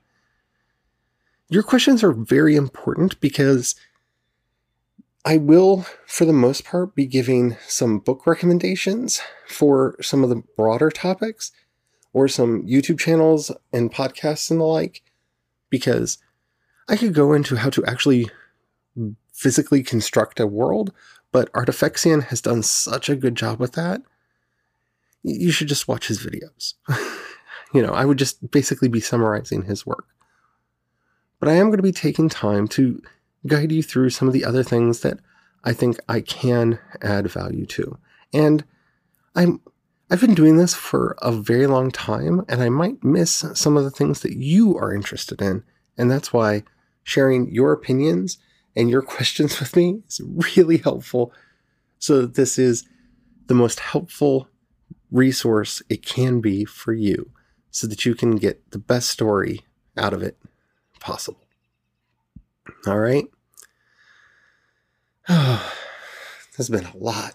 Your 1.50 1.62
questions 1.62 2.04
are 2.04 2.12
very 2.12 2.56
important 2.56 3.18
because 3.20 3.74
I 5.24 5.36
will, 5.38 5.86
for 6.06 6.24
the 6.24 6.32
most 6.32 6.64
part, 6.64 6.94
be 6.94 7.06
giving 7.06 7.56
some 7.66 7.98
book 7.98 8.26
recommendations 8.26 9.20
for 9.46 9.96
some 10.00 10.22
of 10.22 10.30
the 10.30 10.42
broader 10.56 10.90
topics 10.90 11.52
or 12.12 12.28
some 12.28 12.66
YouTube 12.66 12.98
channels 12.98 13.50
and 13.72 13.92
podcasts 13.92 14.50
and 14.50 14.60
the 14.60 14.64
like, 14.64 15.02
because 15.70 16.18
I 16.88 16.96
could 16.96 17.14
go 17.14 17.32
into 17.32 17.56
how 17.56 17.70
to 17.70 17.84
actually 17.84 18.30
physically 19.32 19.82
construct 19.82 20.40
a 20.40 20.46
world, 20.46 20.92
but 21.32 21.52
Artifexian 21.52 22.24
has 22.24 22.40
done 22.40 22.62
such 22.62 23.08
a 23.08 23.16
good 23.16 23.34
job 23.34 23.58
with 23.60 23.72
that. 23.72 24.02
You 25.22 25.50
should 25.50 25.68
just 25.68 25.88
watch 25.88 26.08
his 26.08 26.24
videos. 26.24 26.74
you 27.74 27.82
know, 27.82 27.92
I 27.92 28.04
would 28.04 28.18
just 28.18 28.50
basically 28.50 28.88
be 28.88 29.00
summarizing 29.00 29.62
his 29.62 29.86
work. 29.86 30.06
But 31.40 31.48
I 31.48 31.54
am 31.54 31.66
going 31.66 31.78
to 31.78 31.82
be 31.82 31.92
taking 31.92 32.28
time 32.28 32.68
to 32.68 33.00
guide 33.46 33.72
you 33.72 33.82
through 33.82 34.10
some 34.10 34.28
of 34.28 34.34
the 34.34 34.44
other 34.44 34.62
things 34.62 35.00
that 35.00 35.18
I 35.64 35.72
think 35.72 35.98
I 36.08 36.20
can 36.20 36.78
add 37.02 37.30
value 37.30 37.66
to. 37.66 37.98
And 38.32 38.64
I'm 39.34 39.60
I've 40.10 40.20
been 40.22 40.34
doing 40.34 40.56
this 40.56 40.74
for 40.74 41.16
a 41.20 41.30
very 41.30 41.66
long 41.66 41.90
time 41.90 42.42
and 42.48 42.62
I 42.62 42.70
might 42.70 43.04
miss 43.04 43.44
some 43.52 43.76
of 43.76 43.84
the 43.84 43.90
things 43.90 44.20
that 44.20 44.32
you 44.32 44.76
are 44.78 44.94
interested 44.94 45.42
in. 45.42 45.64
And 45.98 46.10
that's 46.10 46.32
why 46.32 46.62
sharing 47.02 47.52
your 47.52 47.72
opinions 47.72 48.38
and 48.74 48.88
your 48.88 49.02
questions 49.02 49.60
with 49.60 49.76
me 49.76 50.02
is 50.08 50.20
really 50.56 50.78
helpful 50.78 51.32
so 51.98 52.22
that 52.22 52.36
this 52.36 52.58
is 52.58 52.84
the 53.48 53.54
most 53.54 53.80
helpful 53.80 54.48
resource 55.10 55.82
it 55.90 56.04
can 56.04 56.40
be 56.40 56.64
for 56.64 56.94
you 56.94 57.30
so 57.70 57.86
that 57.86 58.06
you 58.06 58.14
can 58.14 58.36
get 58.36 58.70
the 58.70 58.78
best 58.78 59.10
story 59.10 59.60
out 59.96 60.14
of 60.14 60.22
it 60.22 60.38
possible. 61.00 61.44
All 62.86 62.98
right. 62.98 63.26
Oh, 65.30 65.74
there's 66.56 66.70
been 66.70 66.86
a 66.86 66.96
lot. 66.96 67.34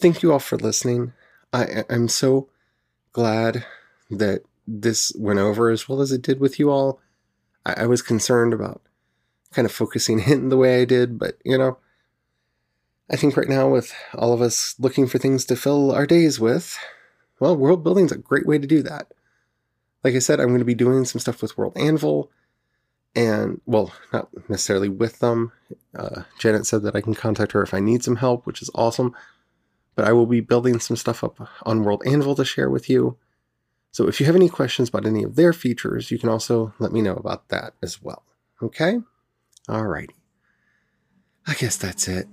Thank 0.00 0.24
you 0.24 0.32
all 0.32 0.40
for 0.40 0.58
listening. 0.58 1.12
I, 1.52 1.84
I'm 1.88 2.08
so 2.08 2.48
glad 3.12 3.64
that 4.10 4.42
this 4.66 5.12
went 5.16 5.38
over 5.38 5.70
as 5.70 5.88
well 5.88 6.00
as 6.00 6.10
it 6.10 6.20
did 6.20 6.40
with 6.40 6.58
you 6.58 6.70
all. 6.70 7.00
I, 7.64 7.84
I 7.84 7.86
was 7.86 8.02
concerned 8.02 8.52
about 8.52 8.82
kind 9.52 9.64
of 9.64 9.72
focusing 9.72 10.20
in 10.26 10.48
the 10.48 10.56
way 10.56 10.82
I 10.82 10.84
did, 10.84 11.18
but 11.18 11.38
you 11.44 11.56
know, 11.56 11.78
I 13.10 13.16
think 13.16 13.36
right 13.36 13.48
now 13.48 13.68
with 13.68 13.94
all 14.14 14.32
of 14.32 14.42
us 14.42 14.74
looking 14.78 15.06
for 15.06 15.18
things 15.18 15.44
to 15.46 15.56
fill 15.56 15.92
our 15.92 16.06
days 16.06 16.40
with, 16.40 16.76
well, 17.38 17.56
world 17.56 17.84
building's 17.84 18.12
a 18.12 18.18
great 18.18 18.46
way 18.46 18.58
to 18.58 18.66
do 18.66 18.82
that. 18.82 19.12
Like 20.02 20.14
I 20.14 20.18
said, 20.18 20.40
I'm 20.40 20.48
going 20.48 20.58
to 20.58 20.64
be 20.64 20.74
doing 20.74 21.04
some 21.04 21.20
stuff 21.20 21.40
with 21.40 21.56
World 21.56 21.76
Anvil 21.76 22.30
and 23.16 23.60
well, 23.64 23.92
not 24.12 24.28
necessarily 24.48 24.90
with 24.90 25.18
them. 25.20 25.50
Uh, 25.98 26.22
Janet 26.38 26.66
said 26.66 26.82
that 26.82 26.94
I 26.94 27.00
can 27.00 27.14
contact 27.14 27.52
her 27.52 27.62
if 27.62 27.72
I 27.72 27.80
need 27.80 28.04
some 28.04 28.16
help, 28.16 28.46
which 28.46 28.60
is 28.60 28.70
awesome. 28.74 29.16
But 29.94 30.04
I 30.04 30.12
will 30.12 30.26
be 30.26 30.40
building 30.40 30.78
some 30.78 30.96
stuff 30.96 31.24
up 31.24 31.48
on 31.62 31.82
World 31.82 32.02
Anvil 32.04 32.34
to 32.34 32.44
share 32.44 32.68
with 32.68 32.90
you. 32.90 33.16
So 33.90 34.06
if 34.06 34.20
you 34.20 34.26
have 34.26 34.36
any 34.36 34.50
questions 34.50 34.90
about 34.90 35.06
any 35.06 35.22
of 35.22 35.36
their 35.36 35.54
features, 35.54 36.10
you 36.10 36.18
can 36.18 36.28
also 36.28 36.74
let 36.78 36.92
me 36.92 37.00
know 37.00 37.14
about 37.14 37.48
that 37.48 37.72
as 37.82 38.02
well. 38.02 38.22
Okay? 38.62 39.00
Alrighty. 39.66 40.10
I 41.46 41.54
guess 41.54 41.78
that's 41.78 42.06
it. 42.06 42.28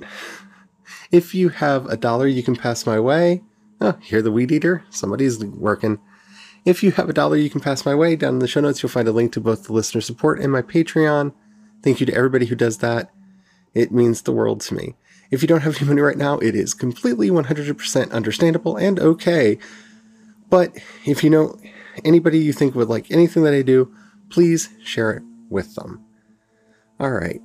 If 1.10 1.34
you 1.34 1.50
have 1.50 1.86
a 1.86 1.96
dollar 1.96 2.28
you 2.28 2.44
can 2.44 2.58
pass 2.58 2.86
my 2.86 3.00
way, 3.00 3.44
oh, 3.80 3.94
hear 4.02 4.22
the 4.22 4.32
weed 4.32 4.52
eater? 4.52 4.84
Somebody's 4.90 5.44
working. 5.46 6.00
If 6.66 6.82
you 6.82 6.92
have 6.92 7.10
a 7.10 7.14
dollar 7.14 7.36
you 7.36 7.50
can 7.50 7.62
pass 7.62 7.86
my 7.86 7.94
way, 7.94 8.16
down 8.16 8.36
in 8.36 8.40
the 8.40 8.48
show 8.48 8.62
notes 8.62 8.82
you'll 8.82 8.90
find 8.90 9.08
a 9.08 9.12
link 9.12 9.34
to 9.34 9.42
both 9.42 9.66
the 9.66 9.74
listener 9.74 10.02
support 10.02 10.40
and 10.40 10.52
my 10.52 10.62
Patreon. 10.62 11.34
Thank 11.82 12.00
you 12.00 12.06
to 12.06 12.14
everybody 12.14 12.46
who 12.46 12.56
does 12.56 12.78
that. 12.78 13.12
It 13.74 13.92
means 13.92 14.22
the 14.22 14.32
world 14.32 14.62
to 14.62 14.74
me. 14.74 14.96
If 15.32 15.42
you 15.42 15.48
don't 15.48 15.62
have 15.62 15.78
any 15.78 15.88
money 15.88 16.02
right 16.02 16.18
now, 16.18 16.38
it 16.38 16.56
is 16.56 16.74
completely 16.74 17.30
100% 17.30 18.12
understandable 18.12 18.78
and 18.78 19.00
okay. 19.00 19.58
But 20.50 20.78
if 21.06 21.24
you 21.24 21.30
know 21.30 21.58
anybody 22.06 22.40
you 22.40 22.54
think 22.54 22.76
would 22.76 22.88
like 22.88 23.12
anything 23.12 23.44
that 23.44 23.54
I 23.54 23.64
do, 23.64 23.94
please 24.30 24.70
share 24.84 25.12
it 25.12 25.24
with 25.50 25.76
them. 25.76 26.06
All 27.00 27.12
right. 27.12 27.42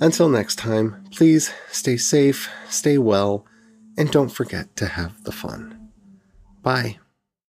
Until 0.00 0.28
next 0.28 0.56
time, 0.56 1.04
please 1.10 1.52
stay 1.70 1.96
safe, 1.96 2.50
stay 2.68 2.98
well, 2.98 3.46
and 3.96 4.10
don't 4.10 4.28
forget 4.28 4.74
to 4.76 4.86
have 4.86 5.22
the 5.24 5.32
fun. 5.32 5.90
Bye. 6.62 6.98